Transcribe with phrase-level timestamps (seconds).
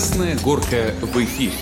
[0.00, 1.52] Красная горка в эфире.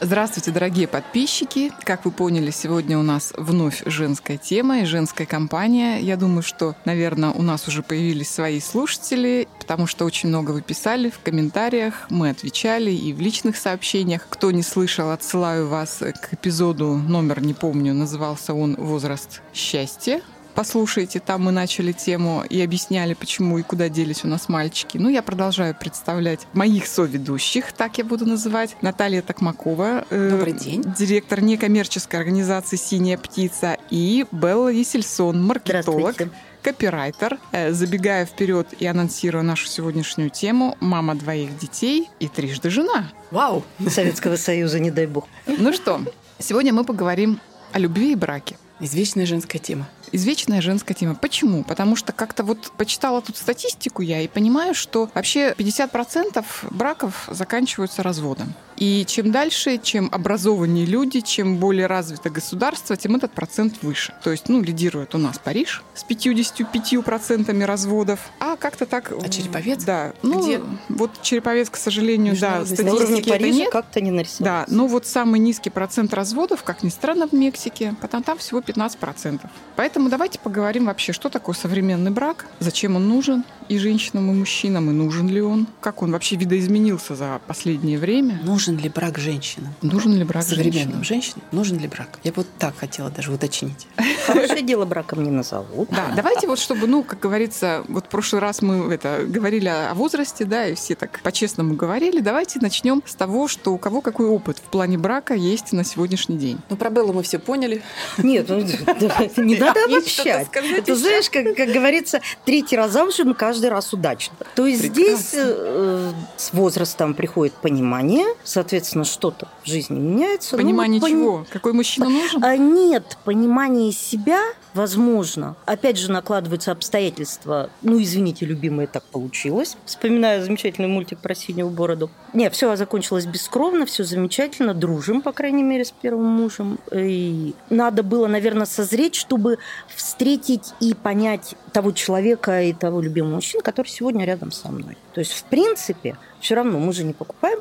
[0.00, 1.70] Здравствуйте, дорогие подписчики.
[1.84, 6.00] Как вы поняли, сегодня у нас вновь женская тема и женская компания.
[6.00, 10.60] Я думаю, что, наверное, у нас уже появились свои слушатели, потому что очень много вы
[10.60, 14.26] писали в комментариях, мы отвечали и в личных сообщениях.
[14.28, 20.20] Кто не слышал, отсылаю вас к эпизоду, номер не помню, назывался он «Возраст счастья».
[20.54, 24.98] Послушайте, там мы начали тему и объясняли, почему и куда делись у нас мальчики.
[24.98, 28.76] Ну, я продолжаю представлять моих соведущих, так я буду называть.
[28.82, 30.04] Наталья Токмакова.
[30.10, 30.84] Э, Добрый день.
[30.98, 33.76] Директор некоммерческой организации «Синяя птица».
[33.90, 36.16] И Белла Есельсон, маркетолог
[36.62, 37.38] копирайтер.
[37.52, 43.10] Э, забегая вперед и анонсируя нашу сегодняшнюю тему, мама двоих детей и трижды жена.
[43.30, 43.64] Вау!
[43.88, 45.26] Советского Союза, не дай бог.
[45.46, 46.00] Ну что,
[46.38, 47.40] сегодня мы поговорим
[47.72, 48.56] о любви и браке.
[48.80, 51.14] Извечная женская тема извечная женская тема.
[51.14, 51.64] Почему?
[51.64, 58.02] Потому что как-то вот почитала тут статистику я и понимаю, что вообще 50% браков заканчиваются
[58.02, 58.54] разводом.
[58.80, 64.14] И чем дальше, чем образованнее люди, чем более развито государство, тем этот процент выше.
[64.24, 68.20] То есть, ну, лидирует у нас Париж с 55% разводов.
[68.40, 69.12] А как-то так...
[69.22, 69.84] А Череповец?
[69.84, 70.14] Да.
[70.22, 70.62] Ну, Где?
[70.88, 73.70] Вот Череповец, к сожалению, да, статистики Парижа нет.
[73.70, 74.66] как-то не нарисовалось.
[74.66, 78.60] Да, ну вот самый низкий процент разводов, как ни странно, в Мексике, потом там всего
[78.60, 79.40] 15%.
[79.76, 84.90] Поэтому давайте поговорим вообще, что такое современный брак, зачем он нужен, и женщинам, и мужчинам,
[84.90, 88.40] и нужен ли он, как он вообще видоизменился за последнее время.
[88.42, 89.72] Нужен ли брак женщинам?
[89.80, 91.04] Нужен ли брак Современным женщинам?
[91.04, 92.18] женщинам нужен ли брак?
[92.24, 93.86] Я бы вот так хотела даже уточнить.
[94.26, 95.88] Хорошее дело браком не назовут.
[95.90, 99.94] Да, давайте вот, чтобы, ну, как говорится, вот в прошлый раз мы это говорили о
[99.94, 102.18] возрасте, да, и все так по-честному говорили.
[102.18, 106.38] Давайте начнем с того, что у кого какой опыт в плане брака есть на сегодняшний
[106.38, 106.58] день.
[106.70, 107.82] Ну, про Беллу мы все поняли.
[108.18, 108.60] Нет, ну,
[109.36, 110.48] не надо обобщать.
[110.84, 114.36] Ты знаешь, как говорится, третий раз замужем каждый каждый раз удачно.
[114.54, 115.16] То есть Прекрасно.
[115.16, 120.56] здесь э, с возрастом приходит понимание, соответственно, что-то в жизни меняется.
[120.56, 121.46] Понимание ну, чего?
[121.50, 122.42] Какой мужчина нужен?
[122.42, 124.40] А, нет, понимание себя
[124.74, 125.56] возможно.
[125.66, 127.70] Опять же, накладываются обстоятельства.
[127.82, 129.76] Ну, извините, любимая, так получилось.
[129.84, 132.10] Вспоминаю замечательный мультик про синюю бороду.
[132.32, 136.78] Не, все закончилось бескровно, все замечательно, дружим, по крайней мере, с первым мужем.
[136.92, 143.62] И надо было, наверное, созреть, чтобы встретить и понять того человека и того любимого мужчину,
[143.62, 144.96] который сегодня рядом со мной.
[145.12, 147.60] То есть, в принципе, все равно мы же не покупаем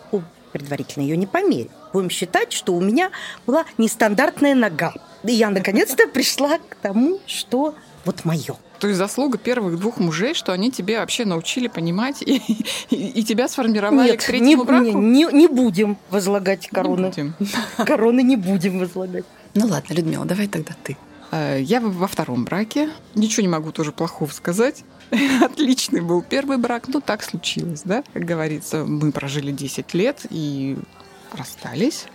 [0.51, 1.69] предварительно ее не померим.
[1.93, 3.11] Будем считать, что у меня
[3.45, 4.93] была нестандартная нога.
[5.23, 8.55] И я наконец-то пришла к тому, что вот мое.
[8.79, 12.41] То есть заслуга первых двух мужей, что они тебе вообще научили понимать и,
[12.89, 14.83] и, и тебя сформировали Нет, к третьему не, браку?
[14.85, 17.05] Не, не, не будем возлагать короны.
[17.05, 17.35] Не будем.
[17.85, 19.25] Короны не будем возлагать.
[19.53, 20.97] Ну ладно, Людмила, давай тогда ты.
[21.31, 22.89] Э, я во втором браке.
[23.13, 24.83] Ничего не могу тоже плохого сказать.
[25.41, 28.03] Отличный был первый брак, ну так случилось, да.
[28.13, 30.77] Как говорится, мы прожили 10 лет и
[31.33, 32.05] расстались.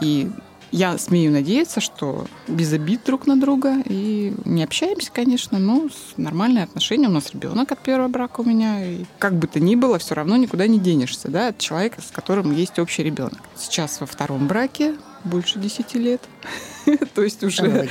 [0.00, 0.30] И
[0.70, 6.16] я смею надеяться, что без обид друг на друга и не общаемся, конечно, но с
[6.16, 7.08] нормальные отношения.
[7.08, 8.84] У нас ребенок от первого брака у меня.
[8.84, 12.10] И как бы то ни было, все равно никуда не денешься, да, от человека, с
[12.10, 13.38] которым есть общий ребенок.
[13.56, 14.94] Сейчас во втором браке
[15.24, 16.22] больше 10 лет.
[17.14, 17.88] То есть уже...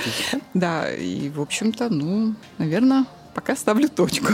[0.54, 3.06] Да, и, в общем-то, ну, наверное,
[3.38, 4.34] пока ставлю точку.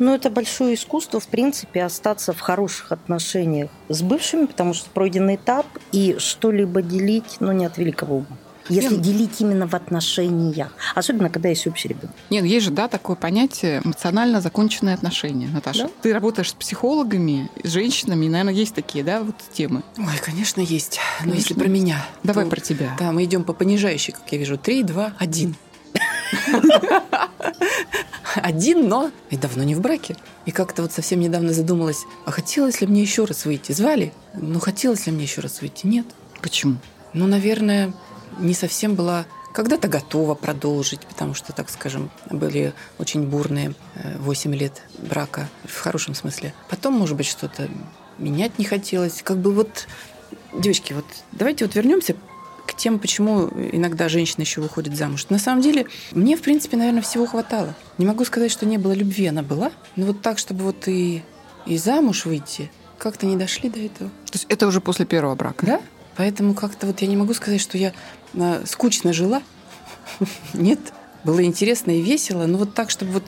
[0.00, 5.36] Ну, это большое искусство, в принципе, остаться в хороших отношениях с бывшими, потому что пройденный
[5.36, 8.38] этап, и что-либо делить, ну, не от великого ума.
[8.68, 9.02] Если Нет.
[9.02, 10.72] делить именно в отношениях.
[10.94, 12.14] Особенно, когда есть общий ребенок.
[12.30, 15.84] Нет, есть же, да, такое понятие эмоционально законченные отношения, Наташа.
[15.84, 15.90] Да?
[16.00, 19.82] Ты работаешь с психологами, с женщинами, и, наверное, есть такие, да, вот темы.
[19.98, 21.00] Ой, конечно, есть.
[21.20, 21.38] Но конечно.
[21.38, 22.06] если про меня.
[22.22, 22.96] Давай то, про тебя.
[22.98, 24.56] Да, мы идем по понижающей, как я вижу.
[24.56, 25.54] Три, два, один.
[28.36, 30.16] Один, но и давно не в браке.
[30.46, 33.72] И как-то вот совсем недавно задумалась, а хотелось ли мне еще раз выйти?
[33.72, 34.12] Звали?
[34.34, 35.86] Ну, хотелось ли мне еще раз выйти?
[35.86, 36.06] Нет.
[36.40, 36.76] Почему?
[37.12, 37.92] Ну, наверное,
[38.38, 43.74] не совсем была когда-то готова продолжить, потому что, так скажем, были очень бурные
[44.18, 46.54] 8 э, лет брака, в хорошем смысле.
[46.70, 47.68] Потом, может быть, что-то
[48.18, 49.22] менять не хотелось.
[49.22, 49.86] Как бы вот,
[50.54, 52.16] девочки, вот давайте вот вернемся
[52.66, 55.26] к тем, почему иногда женщина еще выходит замуж.
[55.28, 57.74] На самом деле, мне, в принципе, наверное, всего хватало.
[57.98, 59.72] Не могу сказать, что не было любви, она была.
[59.96, 61.22] Но вот так, чтобы вот и,
[61.66, 64.10] и замуж выйти, как-то не дошли до этого.
[64.26, 65.66] То есть это уже после первого брака?
[65.66, 65.80] Да.
[66.16, 67.92] Поэтому как-то вот я не могу сказать, что я
[68.38, 69.42] а, скучно жила.
[70.54, 70.80] Нет.
[71.24, 73.24] Было интересно и весело, но вот так, чтобы вот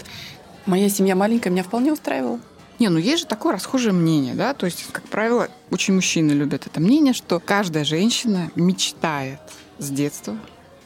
[0.67, 2.41] моя семья маленькая меня вполне устраивала.
[2.79, 6.67] Не, ну есть же такое расхожее мнение, да, то есть, как правило, очень мужчины любят
[6.67, 9.41] это мнение, что каждая женщина мечтает
[9.79, 10.37] с детства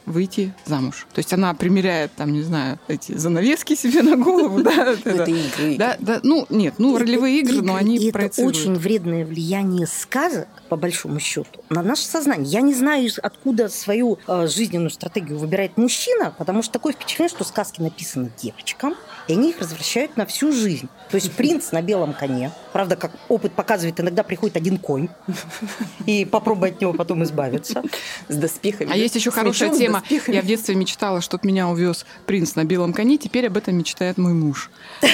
[0.09, 1.07] выйти замуж.
[1.13, 5.77] То есть она примеряет, там, не знаю, эти занавески себе на голову, да, Это игры.
[5.77, 10.75] да, да, ну нет, ну ролевые игры, но они это очень вредное влияние сказок, по
[10.75, 12.47] большому счету, на наше сознание.
[12.51, 17.43] Я не знаю, откуда свою э, жизненную стратегию выбирает мужчина, потому что такое впечатление, что
[17.43, 18.95] сказки написаны девочкам,
[19.27, 20.89] и они их возвращают на всю жизнь.
[21.09, 22.51] То есть принц на белом коне.
[22.73, 25.09] Правда, как опыт показывает, иногда приходит один конь,
[26.05, 27.83] и попробуй от него потом избавиться.
[28.27, 28.91] С доспехами.
[28.91, 30.35] А есть еще хорошая мечом, доспехами.
[30.35, 34.17] Я в детстве мечтала, чтобы меня увез принц на белом коне, теперь об этом мечтает
[34.17, 34.69] мой муж.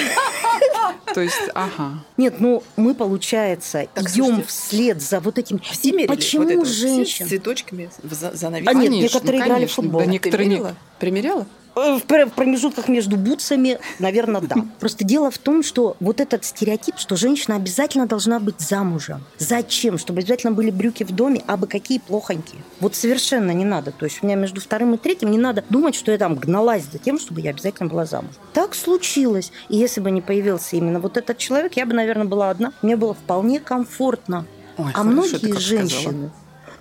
[1.13, 2.03] То есть, ага.
[2.17, 5.59] Нет, ну мы, получается, Так, идем слушайте, вслед за вот этим.
[5.59, 7.25] Все И мерили почему вот это все женщин?
[7.25, 10.01] с цветочками, в за- А нет, Конечно, некоторые играли в конечно, футбол.
[10.01, 10.75] да некоторые не-?
[10.99, 11.47] Примеряла?
[11.75, 14.55] Э, В пр- в промежутках между бутсами, наверное, да.
[14.79, 19.23] Просто дело в том, что вот этот стереотип, что женщина обязательно должна быть замужем.
[19.37, 19.97] Зачем?
[19.97, 22.61] Чтобы обязательно были брюки в доме, а бы какие плохонькие.
[22.79, 23.91] Вот совершенно не надо.
[23.91, 26.83] То есть у меня между вторым и третьим не надо думать, что я там гналась
[26.91, 28.35] за тем, чтобы я обязательно была замужем.
[28.53, 29.51] Так случилось.
[29.69, 32.71] И если бы не появился именно вот этот человек, я бы, наверное, была одна.
[32.81, 34.45] Мне было вполне комфортно.
[34.77, 35.59] Ой, а ты многие как сказала.
[35.61, 36.29] женщины,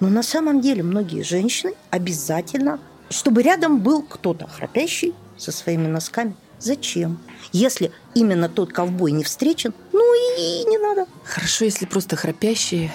[0.01, 2.81] ну на самом деле многие женщины обязательно,
[3.11, 6.35] чтобы рядом был кто-то храпящий со своими носками.
[6.59, 7.19] Зачем?
[7.53, 11.07] Если именно тот ковбой не встречен, ну и не надо.
[11.25, 12.91] Хорошо, если просто храпящие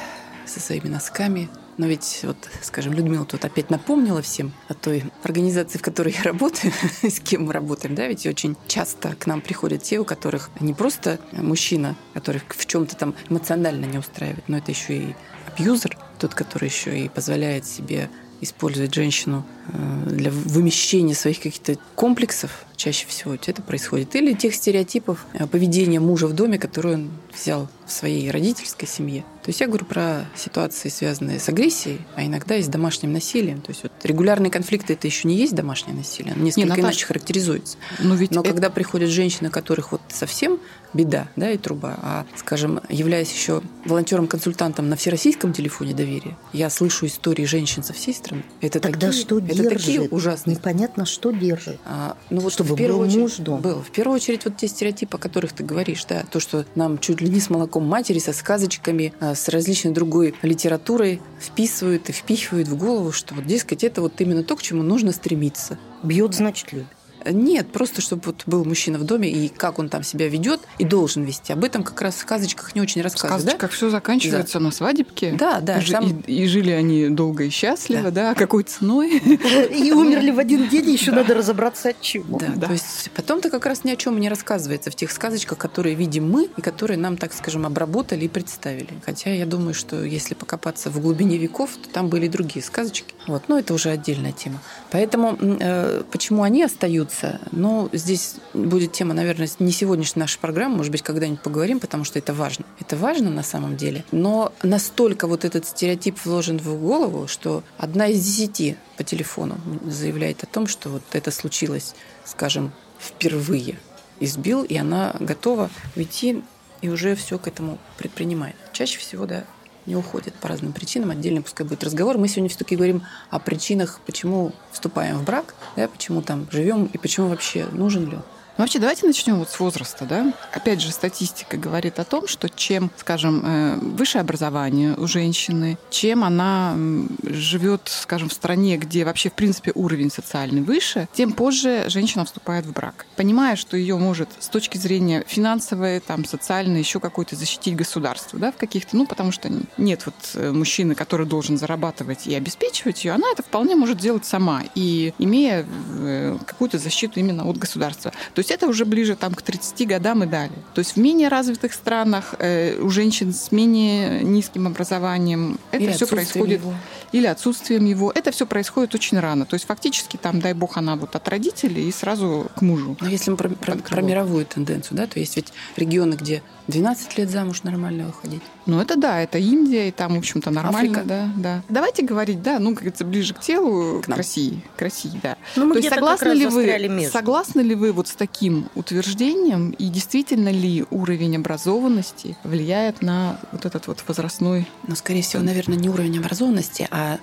[0.45, 1.49] со своими носками.
[1.77, 6.23] Но ведь, вот, скажем, Людмила тут опять напомнила всем о той организации, в которой я
[6.23, 10.49] работаю, с кем мы работаем, да, ведь очень часто к нам приходят те, у которых
[10.59, 15.15] не просто мужчина, которых в чем-то там эмоционально не устраивает, но это еще и
[15.47, 18.09] абьюзер, тот, который еще и позволяет себе
[18.41, 25.25] использовать женщину э, для вымещения своих каких-то комплексов, чаще всего это происходит, или тех стереотипов
[25.33, 29.23] э, поведения мужа в доме, которые он взял в своей родительской семье.
[29.43, 33.61] То есть я говорю про ситуации, связанные с агрессией, а иногда и с домашним насилием.
[33.61, 37.05] То есть вот регулярные конфликты это еще не есть домашнее насилие, оно несколько Наташ, иначе
[37.05, 37.77] характеризуется.
[37.99, 40.59] Но ведь Но это- когда приходят женщины, которых вот совсем
[40.93, 47.05] беда, да, и труба, а, скажем, являясь еще волонтером-консультантом на всероссийском телефоне доверия, я слышу
[47.05, 48.43] истории женщин со всей страны.
[48.61, 49.73] Это Тогда такие, что это держит?
[49.73, 50.55] такие ужасные.
[50.55, 51.79] Непонятно, что держит.
[51.85, 53.61] А, ну вот Чтобы в первую был очередь, муж дома.
[53.61, 53.81] Был.
[53.81, 57.21] В первую очередь вот те стереотипы, о которых ты говоришь, да, то, что нам чуть
[57.21, 62.67] ли не с молоком матери, со сказочками, а, с различной другой литературой вписывают и впихивают
[62.67, 65.77] в голову, что вот, дескать, это вот именно то, к чему нужно стремиться.
[66.03, 66.87] Бьет, значит, любит.
[67.25, 70.83] Нет, просто чтобы вот был мужчина в доме и как он там себя ведет и
[70.85, 71.53] должен вести.
[71.53, 73.41] Об этом как раз в сказочках не очень В рассказывают.
[73.43, 75.33] сказочках все заканчивается на свадебке.
[75.33, 78.11] Да, да, И сам- И, и жили они долго и счастливо, Да.
[78.11, 79.17] да, а какой ценой?
[79.19, 82.39] И умерли в один день, еще надо разобраться от чего.
[82.39, 82.67] Да, Да.
[82.67, 86.29] то есть потом-то как раз ни о чем не рассказывается в тех сказочках, которые видим
[86.29, 88.89] мы и которые нам, так скажем, обработали и представили.
[89.05, 93.13] Хотя я думаю, что если покопаться в глубине веков, то там были и другие сказочки.
[93.27, 94.59] Вот, но это уже отдельная тема.
[94.91, 97.08] Поэтому э, почему они остаются?
[97.51, 102.19] Ну, здесь будет тема, наверное, не сегодняшней нашей программы, может быть, когда-нибудь поговорим, потому что
[102.19, 102.65] это важно.
[102.79, 104.03] Это важно на самом деле.
[104.11, 110.43] Но настолько вот этот стереотип вложен в голову, что одна из десяти по телефону заявляет
[110.43, 111.95] о том, что вот это случилось,
[112.25, 113.79] скажем, впервые.
[114.19, 116.43] Избил, и она готова уйти
[116.81, 118.55] и уже все к этому предпринимает.
[118.73, 119.45] Чаще всего, да,
[119.89, 121.11] не уходит по разным причинам.
[121.11, 122.17] Отдельно пускай будет разговор.
[122.17, 126.97] Мы сегодня все-таки говорим о причинах, почему вступаем в брак, да, почему там живем и
[126.97, 128.23] почему вообще нужен ли он.
[128.59, 130.33] Ну, Вообще, давайте начнем вот с возраста, да.
[130.51, 136.25] Опять же, статистика говорит о том, что чем, скажем, э, высшее образование у женщины, чем
[136.25, 136.75] она
[137.23, 142.65] живет, скажем, в стране, где вообще, в принципе, уровень социальный выше, тем позже женщина вступает
[142.65, 143.05] в брак.
[143.15, 148.51] Понимая, что ее может с точки зрения финансовой, там, социальной, еще какой-то защитить государство, да,
[148.51, 153.13] в каких-то, ну, потому что нет вот э, мужчины, который должен зарабатывать и обеспечивать ее,
[153.13, 155.65] она это вполне может делать сама, и имея
[155.99, 158.11] э, какую-то защиту именно от государства.
[158.33, 160.57] То есть это уже ближе там, к 30 годам и далее.
[160.73, 165.91] То есть в менее развитых странах э, у женщин с менее низким образованием это Или
[165.91, 166.73] все происходит его.
[167.11, 168.11] или отсутствием его.
[168.13, 169.45] Это все происходит очень рано.
[169.45, 172.97] То есть фактически там, дай бог, она вот от родителей и сразу к мужу.
[172.99, 177.17] Но если мы про, про- про мировую тенденцию, да, то есть ведь регионы, где 12
[177.17, 178.41] лет замуж нормально выходить.
[178.65, 181.03] Ну, это да, это Индия, и там, в общем-то, нормально, Африка.
[181.05, 181.61] да, да.
[181.69, 184.15] Давайте говорить, да, ну, как говорится, ближе к телу, К к.
[184.15, 185.37] России, к России, да.
[185.55, 187.11] Ну, мы То есть согласны ли вы, между.
[187.11, 193.65] согласны ли вы вот с таким утверждением и действительно ли уровень образованности влияет на вот
[193.65, 194.67] этот вот возрастной?
[194.87, 197.17] Но, скорее всего, наверное, не уровень образованности, а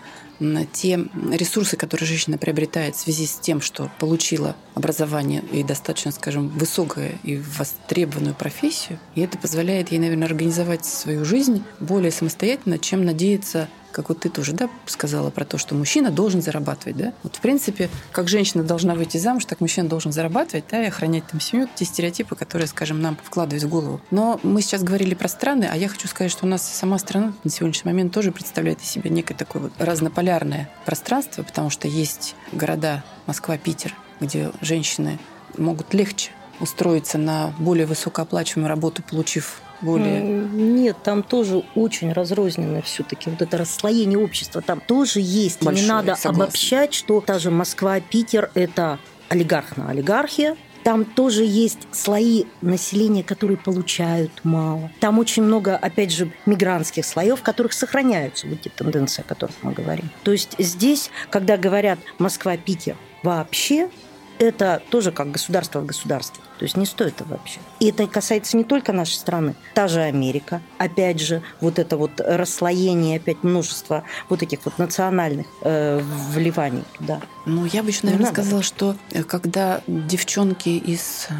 [0.72, 6.48] те ресурсы, которые женщина приобретает в связи с тем, что получила образование и достаточно, скажем,
[6.48, 8.98] высокую и востребованную профессию.
[9.14, 14.28] И это позволяет ей, наверное, организовать свою жизнь более самостоятельно, чем надеяться как вот ты
[14.28, 17.14] тоже, да, сказала про то, что мужчина должен зарабатывать, да?
[17.22, 21.26] Вот, в принципе, как женщина должна выйти замуж, так мужчина должен зарабатывать, да, и охранять
[21.26, 24.02] там семью, те стереотипы, которые, скажем, нам вкладывают в голову.
[24.10, 27.32] Но мы сейчас говорили про страны, а я хочу сказать, что у нас сама страна
[27.42, 32.34] на сегодняшний момент тоже представляет из себя некое такое вот разнополярное пространство, потому что есть
[32.52, 35.18] города Москва, Питер, где женщины
[35.56, 40.20] могут легче устроиться на более высокооплачиваемую работу, получив более...
[40.22, 43.30] Нет, там тоже очень разрозненно все-таки.
[43.30, 45.62] Вот это расслоение общества там тоже есть.
[45.62, 46.44] Большое, Не надо согласна.
[46.44, 50.56] обобщать, что та же Москва, Питер– это олигархная олигархия.
[50.84, 54.88] Там тоже есть слои населения, которые получают мало.
[55.00, 59.56] Там очень много, опять же, мигрантских слоев, в которых сохраняются вот те тенденции, о которых
[59.62, 60.08] мы говорим.
[60.22, 63.90] То есть здесь, когда говорят Москва, Питер, вообще
[64.38, 66.42] это тоже как государство в государстве.
[66.58, 67.60] То есть не стоит это вообще.
[67.80, 69.54] И это касается не только нашей страны.
[69.74, 70.62] Та же Америка.
[70.78, 76.00] Опять же, вот это вот расслоение, опять множество вот этих вот национальных э,
[76.30, 77.20] вливаний туда.
[77.44, 81.34] Ну, я бы еще, наверное, сказала, что э, когда девчонки из э,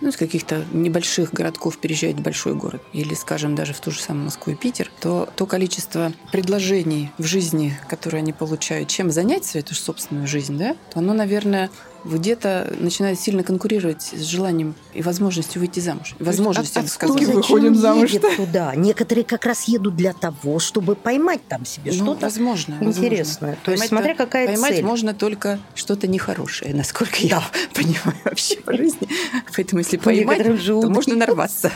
[0.00, 4.00] ну, из каких-то небольших городков переезжают в большой город, или, скажем, даже в ту же
[4.00, 9.44] самую Москву и Питер, то то количество предложений в жизни, которые они получают, чем занять
[9.44, 11.70] свою собственную жизнь, да, то оно, наверное,
[12.04, 16.14] где-то начинает сильно конкурировать с желанием и возможностью выйти замуж.
[16.18, 17.18] Возможностью, я бы сказала.
[17.18, 18.74] выходим замуж, едет туда?
[18.74, 22.20] Некоторые как раз едут для того, чтобы поймать там себе Ну, что-то.
[22.22, 23.50] возможно, интересное.
[23.50, 23.56] возможно.
[23.64, 24.84] То есть Поймать-то- смотря какая поймать цель.
[24.84, 27.42] можно только что-то нехорошее, насколько я
[27.74, 29.08] понимаю вообще по жизни.
[29.54, 31.70] Поэтому если По поймать, то можно нарваться.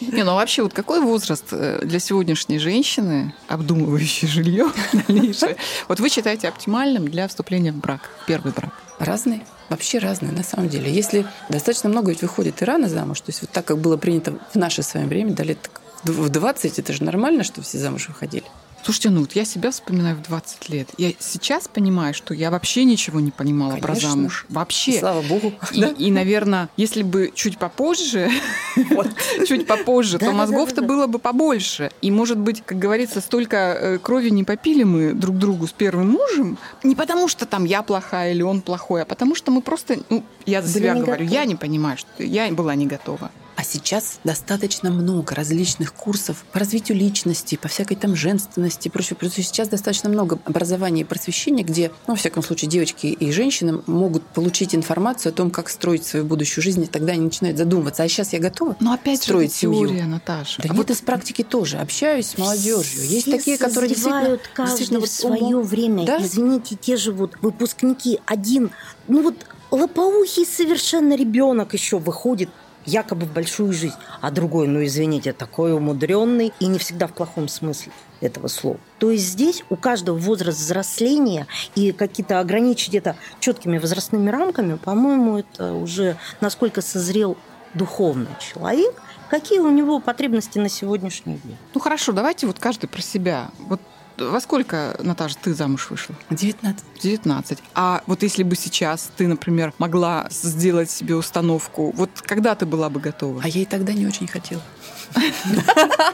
[0.00, 4.70] Не, ну а вообще, вот какой возраст э, для сегодняшней женщины, обдумывающей жилье
[5.08, 5.56] дальнейшее,
[5.88, 8.72] вот вы считаете оптимальным для вступления в брак, первый брак?
[8.98, 9.46] Разные.
[9.68, 10.90] Вообще разные, на самом деле.
[10.92, 14.38] Если достаточно много ведь выходит и рано замуж, то есть вот так, как было принято
[14.52, 15.70] в наше с вами время, до лет
[16.04, 18.44] в 20, это же нормально, что все замуж выходили.
[18.86, 20.90] Слушайте, ну вот я себя вспоминаю в 20 лет.
[20.96, 24.10] Я сейчас понимаю, что я вообще ничего не понимала про Конечно.
[24.10, 24.46] замуж.
[24.48, 25.00] Вообще.
[25.00, 25.52] Слава богу.
[25.72, 28.30] И, и, наверное, если бы чуть попозже,
[29.48, 31.90] чуть попозже, то мозгов-то было бы побольше.
[32.00, 36.10] И, может быть, как говорится, столько э, крови не попили мы друг другу с первым
[36.10, 39.96] мужем, не потому что там я плохая или он плохой, а потому что мы просто,
[40.10, 41.34] ну, я за себя говорю, готовы.
[41.34, 43.32] я не понимаю, что я была не готова.
[43.56, 49.16] А сейчас достаточно много различных курсов по развитию личности, по всякой там женственности и прочее.
[49.16, 49.44] прочее.
[49.44, 54.22] Сейчас достаточно много образования и просвещения, где, ну, во всяком случае, девочки и женщины могут
[54.24, 58.02] получить информацию о том, как строить свою будущую жизнь, и тогда они начинают задумываться.
[58.02, 58.76] А сейчас я готова?
[58.80, 60.08] Но опять Строить же, это теория, семью.
[60.08, 60.62] Наташа.
[60.62, 61.78] Да А нет, вот из практики тоже.
[61.78, 63.06] Общаюсь с молодежью.
[63.06, 64.38] Есть такие, которые действительно...
[64.52, 65.62] каждый действительно в свое умом.
[65.62, 66.04] время.
[66.04, 66.18] Да?
[66.20, 68.20] Извините, те же вот выпускники.
[68.26, 68.70] Один,
[69.08, 72.50] ну вот лопоухий совершенно ребенок еще выходит
[72.86, 77.48] якобы в большую жизнь, а другой, ну извините, такой умудренный и не всегда в плохом
[77.48, 78.78] смысле этого слова.
[78.98, 85.38] То есть здесь у каждого возраст взросления и какие-то ограничить это четкими возрастными рамками, по-моему,
[85.38, 87.36] это уже насколько созрел
[87.74, 88.94] духовный человек,
[89.28, 91.56] какие у него потребности на сегодняшний день.
[91.74, 93.50] Ну хорошо, давайте вот каждый про себя.
[93.58, 93.80] Вот
[94.18, 96.14] во сколько, Наташа, ты замуж вышла?
[96.30, 96.84] 19.
[97.02, 97.58] 19.
[97.74, 102.88] А вот если бы сейчас ты, например, могла сделать себе установку, вот когда ты была
[102.90, 103.40] бы готова?
[103.44, 104.62] А я и тогда не очень хотела.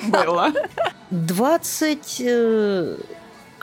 [0.08, 0.52] Была.
[1.10, 2.20] 20...
[2.20, 2.96] э,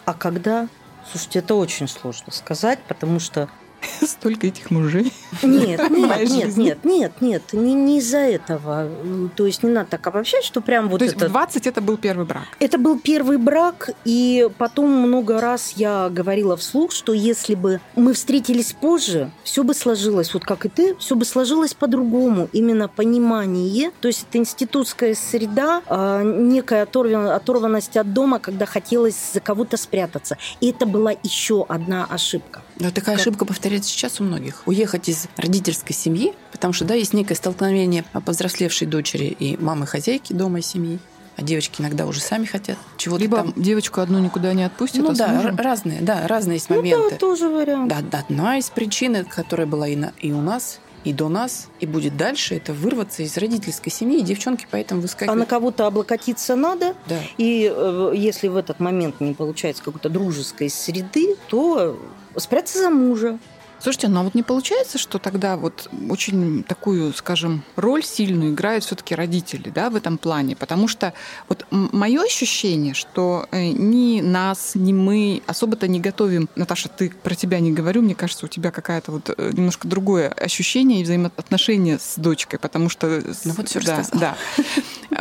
[0.05, 0.67] А когда?
[1.09, 3.49] Слушайте, это очень сложно сказать, потому что...
[4.05, 5.13] Столько этих мужей.
[5.43, 8.89] Нет, нет, нет, нет, нет, нет, не, не из-за этого.
[9.35, 11.27] То есть не надо так обобщать, что прям вот То есть это...
[11.27, 12.43] в 20 это был первый брак.
[12.59, 18.13] Это был первый брак, и потом много раз я говорила вслух, что если бы мы
[18.13, 22.49] встретились позже, все бы сложилось, вот как и ты, все бы сложилось по-другому.
[22.51, 29.15] Именно понимание, то есть это институтская среда, а, некая оторван- оторванность от дома, когда хотелось
[29.33, 30.37] за кого-то спрятаться.
[30.59, 32.61] И это была еще одна ошибка.
[32.79, 33.21] Но такая Как?
[33.21, 34.63] ошибка повторяется сейчас у многих.
[34.65, 40.59] Уехать из родительской семьи, потому что, да, есть некое столкновение повзрослевшей дочери и мамы-хозяйки дома
[40.59, 40.99] и семьи.
[41.35, 43.53] А девочки иногда уже сами хотят чего-то Либо там.
[43.55, 47.11] девочку одну никуда не отпустят, Ну а да, р- разные, да, разные есть Ну моменты.
[47.11, 47.87] да, тоже вариант.
[47.89, 51.67] Да, да, одна из причин, которая была и, на- и у нас, и до нас,
[51.79, 55.49] и будет дальше, это вырваться из родительской семьи, и девчонки поэтому А на выскакивают.
[55.49, 57.19] кого-то облокотиться надо, Да.
[57.37, 61.97] И э, если в этот момент не получается какой-то дружеской среды, то
[62.37, 63.39] спрятаться за мужа.
[63.81, 68.83] Слушайте, ну а вот не получается, что тогда вот очень такую, скажем, роль сильную играют
[68.83, 70.57] все-таки родители, да, в этом плане?
[70.57, 71.13] Потому что
[71.47, 76.49] вот мое ощущение, что э, ни нас, ни мы особо-то не готовим.
[76.55, 80.27] Наташа, ты про тебя не говорю, мне кажется, у тебя какая-то вот э, немножко другое
[80.27, 83.23] ощущение и взаимоотношения с дочкой, потому что...
[83.45, 84.37] Ну вот всё да, да.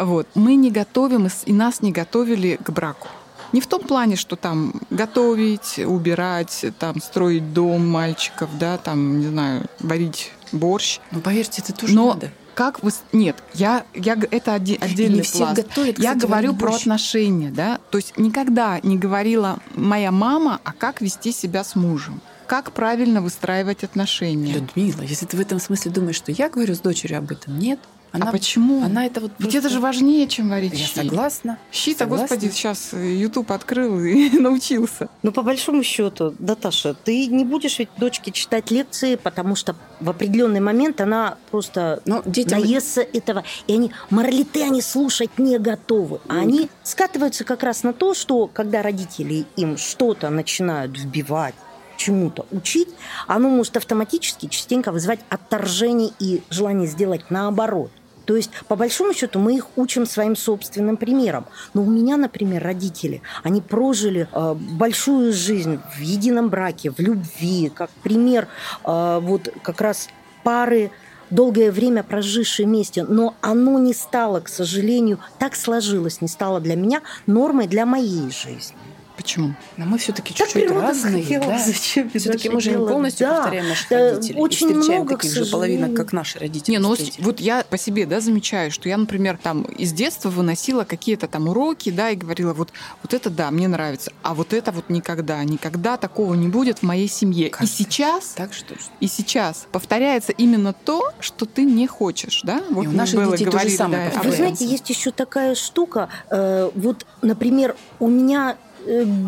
[0.03, 0.27] Вот.
[0.35, 3.07] Мы не готовим, и нас не готовили к браку.
[3.53, 9.27] Не в том плане, что там готовить, убирать, там строить дом мальчиков, да, там, не
[9.29, 11.01] знаю, варить борщ.
[11.11, 12.31] Ну, поверьте, это тоже Но надо.
[12.55, 12.91] как вы...
[13.13, 15.57] Нет, я, я, это оде- отдельный Не все пласт.
[15.57, 17.81] готовят, я кстати, говорю варить про отношения, да.
[17.91, 22.21] То есть никогда не говорила моя мама, а как вести себя с мужем.
[22.47, 24.53] Как правильно выстраивать отношения.
[24.55, 27.79] Людмила, если ты в этом смысле думаешь, что я говорю с дочерью об этом, нет.
[28.13, 28.83] Она, а почему?
[28.85, 30.95] она это вот Ведь просто- это же важнее, чем варить Я щи.
[30.95, 31.59] согласна.
[31.73, 35.09] Щи-то, господи, сейчас YouTube открыл и научился.
[35.23, 40.09] Ну, по большому счету, Наташа, ты не будешь ведь дочке читать лекции, потому что в
[40.11, 42.61] определенный момент она просто Но детям...
[42.61, 46.21] наестся этого, и они моралите они слушать не готовы.
[46.29, 51.55] А они скатываются как раз на то, что когда родители им что-то начинают вбивать,
[51.97, 52.89] чему-то учить,
[53.27, 57.91] оно может автоматически частенько вызывать отторжение и желание сделать наоборот.
[58.29, 61.47] То есть, по большому счету, мы их учим своим собственным примером.
[61.73, 67.73] Но у меня, например, родители, они прожили э, большую жизнь в едином браке, в любви,
[67.75, 68.47] как пример
[68.85, 70.11] э, вот как раз
[70.45, 70.91] пары
[71.31, 76.77] долгое время прожившие вместе, но оно не стало, к сожалению, так сложилось, не стало для
[76.77, 78.77] меня нормой для моей жизни.
[79.19, 79.55] Почему?
[79.77, 81.13] Но мы все-таки Так чуть-чуть разные.
[81.25, 81.59] захотела, да.
[81.59, 83.35] зачем Все-таки мы же не полностью Да.
[83.43, 84.41] повторяем наших Да, родителей.
[84.41, 86.71] очень и встречаем много, таких же половинок, как наши родители.
[86.71, 90.85] Не, ну вот- я по себе, да, замечаю, что я, например, там из детства выносила
[90.85, 92.73] какие-то там уроки, да, и говорила, вот,
[93.03, 96.83] вот это да, мне нравится, а вот это вот никогда, никогда такого не будет в
[96.85, 97.51] моей семье.
[97.51, 102.63] Как и сейчас, Так что и сейчас повторяется именно то, что ты не хочешь, да?
[102.71, 105.57] Вот у мы наших детей то же говорили, самое да, Вы знаете, есть еще такая
[105.57, 106.09] штука.
[106.31, 108.57] э, вот, например, у меня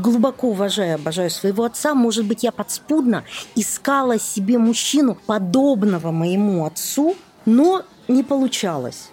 [0.03, 1.95] глубоко уважаю, обожаю своего отца.
[1.95, 3.25] Может быть, я подспудно
[3.55, 9.11] искала себе мужчину, подобного моему отцу, но не получалось.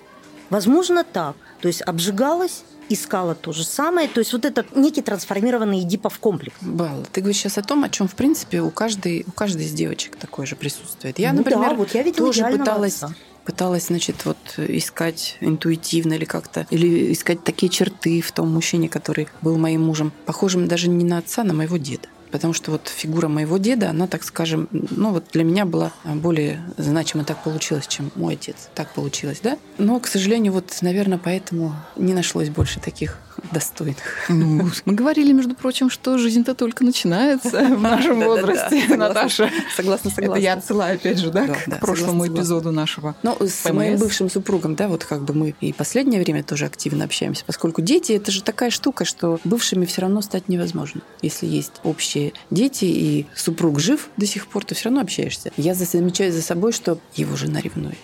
[0.50, 1.36] Возможно, так.
[1.62, 4.08] То есть обжигалась, искала то же самое.
[4.08, 6.56] То есть вот этот некий трансформированный Эдипов комплекс.
[6.62, 9.74] Балла, ты говоришь сейчас о том, о чем, в принципе, у каждой, у каждой из
[9.74, 11.20] девочек такое же присутствует.
[11.20, 13.16] Я, Ну например, да, вот я видела тоже пыталась, отца.
[13.48, 19.30] Пыталась, значит, вот искать интуитивно или как-то, или искать такие черты в том мужчине, который
[19.42, 22.10] был моим мужем, похожим даже не на отца, а на моего деда.
[22.32, 26.62] Потому что вот фигура моего деда, она, так скажем, ну вот для меня была более
[26.78, 28.70] значима так получилось, чем мой отец.
[28.76, 29.58] Так получилось, да?
[29.78, 33.20] Но, к сожалению, вот, наверное, поэтому не нашлось больше таких
[33.52, 33.98] достойных.
[34.30, 38.96] Ну, мы говорили, между прочим, что жизнь-то только начинается в нашем возрасте.
[38.96, 39.52] Наташа.
[39.76, 40.34] Согласна, согласна.
[40.34, 43.16] Это я отсылаю, опять же, да, к прошлому эпизоду нашего.
[43.24, 47.06] Ну, с моим бывшим супругом, да, вот как бы мы и последнее время тоже активно
[47.06, 51.02] общаемся, поскольку дети это же такая штука, что бывшими все равно стать невозможно.
[51.22, 52.17] Если есть общие
[52.52, 55.52] дети и супруг жив до сих пор, то все равно общаешься.
[55.58, 57.98] Я за- замечаю за собой, что его жена ревнует.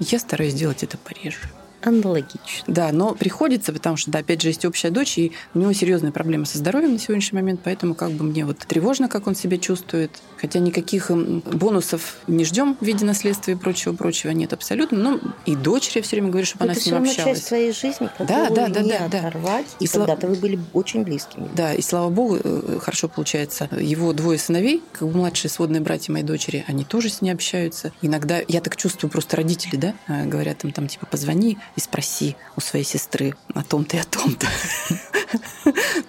[0.00, 1.38] Я стараюсь делать это пореже.
[1.82, 2.64] Аналогично.
[2.66, 6.12] Да, но приходится, потому что, да, опять же, есть общая дочь, и у него серьезные
[6.12, 9.58] проблемы со здоровьем на сегодняшний момент, поэтому как бы мне вот тревожно, как он себя
[9.58, 10.10] чувствует.
[10.38, 14.98] Хотя никаких бонусов не ждем в виде наследства и прочего-прочего нет абсолютно.
[14.98, 17.36] Но и дочери я все время говорю, чтобы она это с все ним общалась.
[17.38, 19.18] часть своей жизни, Да, которую да, да, не да, да.
[19.18, 19.66] оторвать.
[19.80, 21.48] И когда-то вы были очень близкими.
[21.54, 23.68] Да, и слава богу, э, хорошо получается.
[23.78, 27.92] Его двое сыновей, как бы младшие сводные братья моей дочери, они тоже с ней общаются.
[28.02, 32.36] Иногда, я так чувствую, просто родители, да, э, говорят им там, типа, позвони и спроси
[32.56, 34.46] у своей сестры о том-то и о том-то.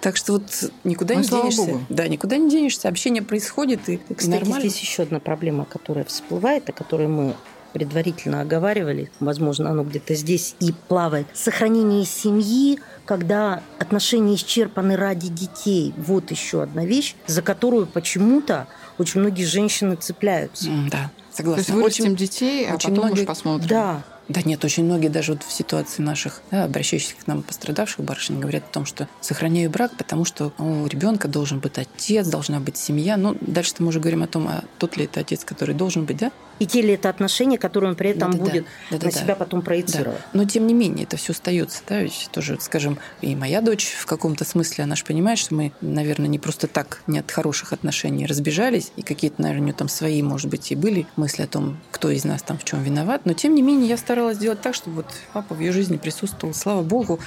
[0.00, 0.50] Так что вот
[0.84, 1.80] никуда Ну, не денешься.
[1.88, 4.60] Да, никуда не денешься, общение происходит, и нормально.
[4.60, 7.34] здесь еще одна проблема, которая всплывает, о которой мы
[7.72, 11.26] предварительно оговаривали, возможно, оно где-то здесь и плавает.
[11.32, 15.94] Сохранение семьи, когда отношения исчерпаны ради детей.
[15.96, 18.66] Вот еще одна вещь, за которую почему-то
[18.98, 20.68] очень многие женщины цепляются.
[20.90, 21.60] Да, То согласна.
[21.60, 23.68] есть вырастим Очень- детей, а очень потом многие- уж посмотрим.
[23.68, 28.04] Да, Да нет, очень многие даже вот в ситуации наших, да, обращающихся к нам пострадавших
[28.04, 32.60] барышень, говорят о том, что сохраняю брак, потому что у ребенка должен быть отец, должна
[32.60, 33.16] быть семья.
[33.16, 36.18] Ну, дальше мы уже говорим о том, а тот ли это отец, который должен быть,
[36.18, 36.30] да?
[36.62, 38.50] И те ли это отношения, которые он при этом Да-да-да.
[38.50, 39.06] будет Да-да-да.
[39.06, 40.20] на себя потом проецировать.
[40.20, 40.26] Да.
[40.32, 44.06] Но тем не менее, это все остается, да, ведь тоже, скажем, и моя дочь в
[44.06, 48.26] каком-то смысле, она же понимает, что мы, наверное, не просто так, не от хороших отношений
[48.26, 51.80] разбежались, и какие-то, наверное, у нее там свои, может быть, и были мысли о том,
[51.90, 54.76] кто из нас там в чем виноват, но тем не менее я старалась сделать так,
[54.76, 57.18] чтобы вот папа в ее жизни присутствовал, слава богу,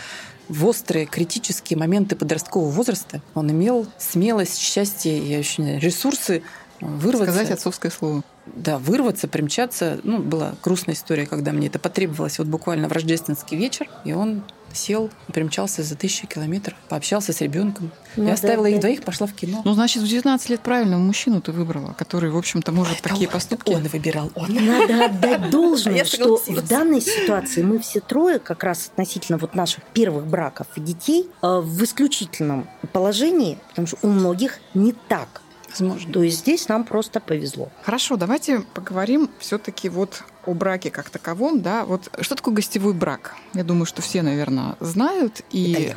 [0.48, 5.82] в острые критические моменты подросткового возраста он имел смелость, счастье и, я еще не знаю,
[5.82, 6.42] ресурсы
[6.80, 7.34] вырваться.
[7.34, 8.24] Сказать отцовское слово.
[8.46, 10.00] Да, вырваться, примчаться.
[10.04, 14.44] Ну, была грустная история, когда мне это потребовалось вот буквально в рождественский вечер, и он
[14.76, 17.92] сел, примчался за тысячу километров, пообщался с ребенком.
[18.16, 18.82] Ну, я оставила да, их да.
[18.82, 19.62] двоих, пошла в кино.
[19.66, 23.28] Ну, значит, в 19 лет правильного мужчину ты выбрала, который, в общем-то, может Это такие
[23.28, 23.72] он- поступки.
[23.72, 24.54] Он выбирал, он.
[24.54, 29.84] Надо отдать должное, что в данной ситуации мы все трое, как раз относительно вот наших
[29.94, 35.42] первых браков и детей, э, в исключительном положении, потому что у многих не так.
[35.80, 36.14] Возможно.
[36.14, 37.70] То есть здесь нам просто повезло.
[37.84, 43.36] Хорошо, давайте поговорим все-таки вот о браке как таковом, да, вот что такое гостевой брак?
[43.54, 45.42] Я думаю, что все, наверное, знают.
[45.52, 45.94] И.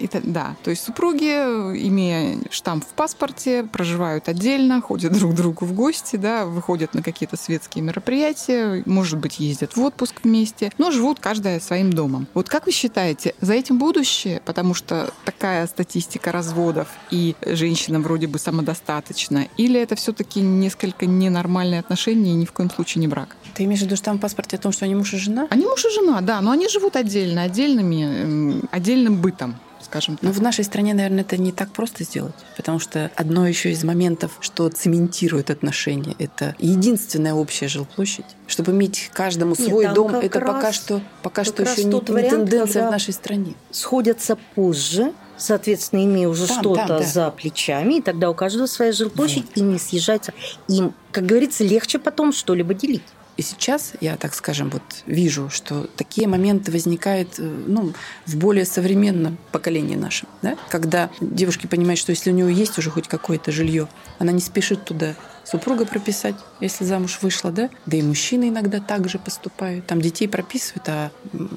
[0.00, 5.64] Это, да, то есть супруги, имея штамп в паспорте, проживают отдельно, ходят друг к другу
[5.64, 10.90] в гости, да, выходят на какие-то светские мероприятия, может быть, ездят в отпуск вместе, но
[10.90, 12.26] живут каждая своим домом.
[12.34, 14.42] Вот как вы считаете, за этим будущее?
[14.44, 21.80] Потому что такая статистика разводов, и женщина вроде бы самодостаточна, или это все-таки несколько ненормальные
[21.80, 23.36] отношения и ни в коем случае не брак?
[23.54, 25.46] Ты имеешь в виду, что там в паспорте о том, что они муж и жена?
[25.50, 30.38] Они муж и жена, да, но они живут отдельно, отдельными, отдельным бытом, скажем Ну, так.
[30.38, 34.32] в нашей стране, наверное, это не так просто сделать, потому что одно еще из моментов,
[34.40, 38.24] что цементирует отношения, это единственная общая жилплощадь.
[38.46, 41.84] Чтобы иметь каждому Нет, свой там дом, как это пока раз- что, пока что еще
[41.84, 43.54] не, тот не вариант, тенденция в нашей стране.
[43.70, 47.02] Сходятся позже, соответственно, имея уже Там, что-то там, да.
[47.02, 50.32] за плечами, и тогда у каждого своя жилплощадь, и не съезжается.
[50.68, 53.02] Им, как говорится, легче потом что-либо делить.
[53.36, 57.92] И сейчас я, так скажем, вот вижу, что такие моменты возникают э, ну,
[58.24, 60.56] в более современном поколении нашем, да?
[60.70, 64.84] когда девушки понимают, что если у нее есть уже хоть какое-то жилье, она не спешит
[64.84, 65.14] туда
[65.46, 67.70] супруга прописать, если замуж вышла, да?
[67.86, 69.86] Да и мужчины иногда также поступают.
[69.86, 71.10] Там детей прописывают, а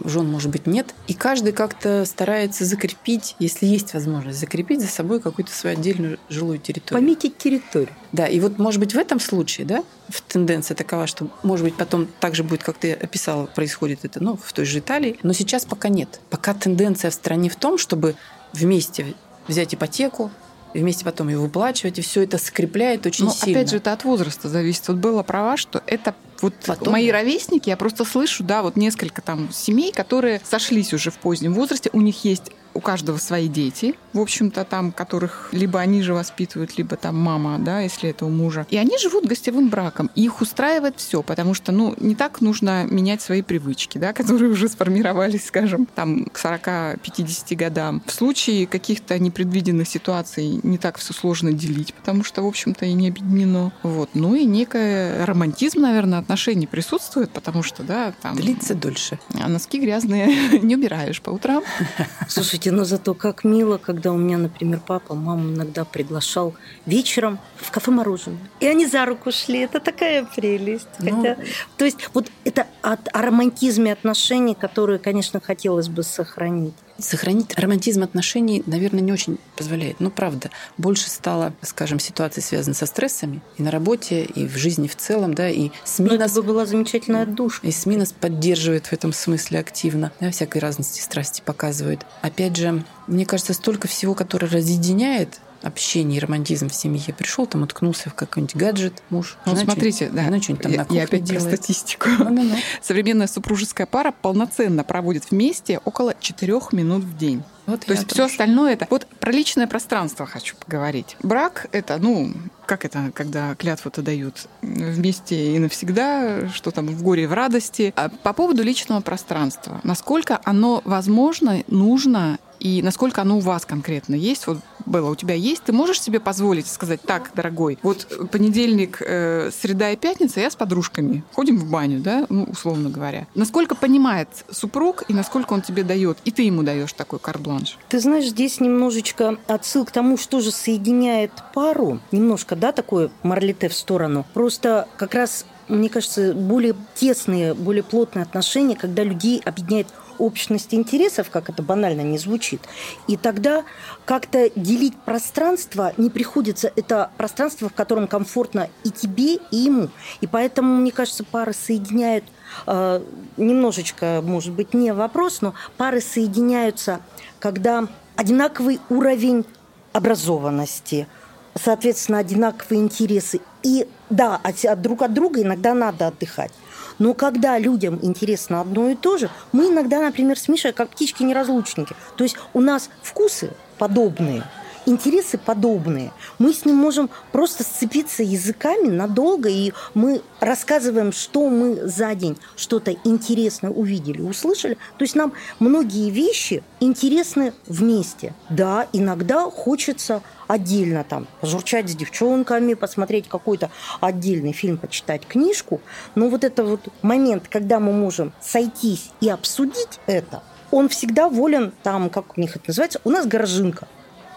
[0.05, 0.93] жен, может быть, нет.
[1.07, 6.59] И каждый как-то старается закрепить, если есть возможность, закрепить за собой какую-то свою отдельную жилую
[6.59, 7.03] территорию.
[7.03, 7.93] Пометить территорию.
[8.11, 11.75] Да, и вот, может быть, в этом случае, да, в тенденция такова, что, может быть,
[11.75, 15.33] потом так же будет, как ты описала, происходит это, ну, в той же Италии, но
[15.33, 16.19] сейчас пока нет.
[16.29, 18.15] Пока тенденция в стране в том, чтобы
[18.53, 19.15] вместе
[19.47, 20.31] взять ипотеку,
[20.73, 23.59] и вместе потом ее выплачивать, и все это скрепляет очень Но сильно.
[23.59, 24.87] опять же, это от возраста зависит.
[24.87, 29.21] Вот была права, что это вот Потом, мои ровесники, я просто слышу, да, вот несколько
[29.21, 33.95] там семей, которые сошлись уже в позднем возрасте, у них есть у каждого свои дети,
[34.13, 38.29] в общем-то, там, которых либо они же воспитывают, либо там мама, да, если это у
[38.29, 38.65] мужа.
[38.69, 40.09] И они живут гостевым браком.
[40.15, 44.51] И их устраивает все, потому что, ну, не так нужно менять свои привычки, да, которые
[44.51, 48.01] уже сформировались, скажем, там, к 40-50 годам.
[48.05, 52.93] В случае каких-то непредвиденных ситуаций не так все сложно делить, потому что, в общем-то, и
[52.93, 53.71] не объединено.
[53.83, 54.09] Вот.
[54.13, 58.35] Ну и некий романтизм, наверное, отношений присутствует, потому что, да, там...
[58.35, 59.17] Длится дольше.
[59.41, 61.63] А носки грязные не убираешь по утрам.
[62.27, 66.53] Слушайте, но зато как мило, когда у меня, например, папа маму иногда приглашал
[66.85, 68.37] вечером в кафе мороженое.
[68.59, 69.61] И они за руку шли.
[69.61, 70.87] Это такая прелесть.
[70.99, 71.37] Ну, Хотя-
[71.77, 76.75] то есть вот это от, о романтизме отношений, которые, конечно, хотелось бы сохранить.
[76.99, 79.99] Сохранить романтизм отношений, наверное, не очень позволяет.
[79.99, 84.87] Ну, правда, больше стало, скажем, ситуации связаны со стрессами и на работе, и в жизни
[84.87, 87.67] в целом, да, и СМИ Но это нас бы была замечательная душка.
[87.67, 92.05] И СМИ нас поддерживает в этом смысле активно, да, всякой разности страсти показывают.
[92.21, 97.13] Опять же, мне кажется, столько всего, которое разъединяет общение и романтизм в семье.
[97.13, 99.37] Пришел там, уткнулся в какой-нибудь гаджет, муж.
[99.45, 100.27] Ну, жена смотрите, да.
[100.27, 101.55] Она что-нибудь там я, на кухне я опять про делает.
[101.55, 102.09] статистику.
[102.19, 102.55] Ну-ну-ну.
[102.81, 107.43] Современная супружеская пара полноценно проводит вместе около 4 минут в день.
[107.65, 108.31] Вот То есть все же.
[108.31, 108.87] остальное это.
[108.89, 111.17] Вот про личное пространство хочу поговорить.
[111.21, 112.33] Брак это, ну,
[112.65, 117.93] как это, когда клятву-то дают вместе и навсегда, что там в горе и в радости.
[117.95, 119.81] А по поводу личного пространства.
[119.83, 124.47] Насколько оно возможно, нужно и насколько оно у вас конкретно есть?
[124.47, 125.63] Вот, Белла, у тебя есть?
[125.63, 130.55] Ты можешь себе позволить сказать, так, дорогой, вот понедельник, э, среда и пятница я с
[130.55, 133.27] подружками ходим в баню, да, ну, условно говоря.
[133.35, 137.77] Насколько понимает супруг и насколько он тебе дает, и ты ему даешь такой карт-бланш?
[137.89, 141.99] Ты знаешь, здесь немножечко отсыл к тому, что же соединяет пару.
[142.11, 144.25] Немножко, да, такое марлите в сторону.
[144.33, 149.87] Просто как раз, мне кажется, более тесные, более плотные отношения, когда людей объединяет
[150.19, 152.61] общность интересов, как это банально не звучит.
[153.07, 153.63] И тогда
[154.05, 156.71] как-то делить пространство не приходится.
[156.75, 159.89] Это пространство, в котором комфортно и тебе, и ему.
[160.21, 162.25] И поэтому, мне кажется, пары соединяют
[162.67, 163.01] э,
[163.37, 166.99] немножечко, может быть, не вопрос, но пары соединяются,
[167.39, 169.45] когда одинаковый уровень
[169.93, 171.07] образованности,
[171.55, 173.41] соответственно, одинаковые интересы.
[173.63, 176.51] И да, от, от друг от друга иногда надо отдыхать.
[176.99, 181.95] Но когда людям интересно одно и то же, мы иногда, например, с Мишей как птички-неразлучники.
[182.15, 184.43] То есть у нас вкусы подобные,
[184.89, 186.11] интересы подобные.
[186.39, 192.37] Мы с ним можем просто сцепиться языками надолго, и мы рассказываем, что мы за день
[192.55, 194.75] что-то интересное увидели, услышали.
[194.97, 198.33] То есть нам многие вещи интересны вместе.
[198.49, 203.69] Да, иногда хочется отдельно там пожурчать с девчонками, посмотреть какой-то
[204.01, 205.79] отдельный фильм, почитать книжку.
[206.15, 211.73] Но вот это вот момент, когда мы можем сойтись и обсудить это, он всегда волен
[211.83, 213.87] там, как у них это называется, у нас горожинка.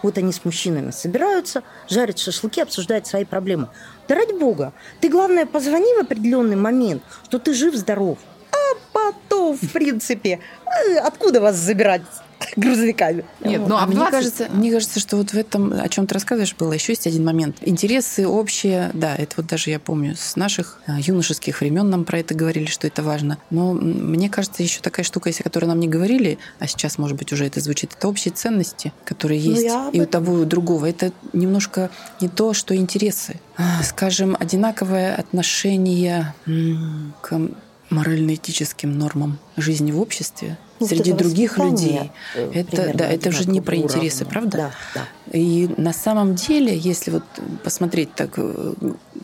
[0.03, 3.69] Вот они с мужчинами собираются, жарят шашлыки, обсуждают свои проблемы.
[4.07, 8.19] Да ради бога, ты, главное, позвони в определенный момент, что ты жив-здоров.
[8.51, 12.01] А потом, в принципе, э, откуда вас забирать
[12.55, 13.25] грузовиками.
[13.41, 16.13] Нет, ну а, а мне кажется, мне кажется, что вот в этом, о чем ты
[16.13, 17.57] рассказываешь, было еще есть один момент.
[17.61, 22.19] Интересы общие, да, это вот даже я помню с наших э, юношеских времен нам про
[22.19, 23.37] это говорили, что это важно.
[23.49, 27.31] Но мне кажется, еще такая штука, если которую нам не говорили, а сейчас, может быть,
[27.33, 30.45] уже это звучит, это общие ценности, которые ну, есть ну, и у того, и у
[30.45, 30.89] другого.
[30.89, 31.89] Это немножко
[32.21, 33.39] не то, что интересы.
[33.83, 36.33] Скажем, одинаковое отношение
[37.21, 37.49] к
[37.93, 42.11] морально-этическим нормам жизни в обществе ну, среди вот других людей.
[42.35, 44.57] Э, это, да, это же не про интересы, правда?
[44.57, 45.37] Да, да.
[45.37, 47.23] И на самом деле, если вот
[47.63, 48.73] посмотреть так э,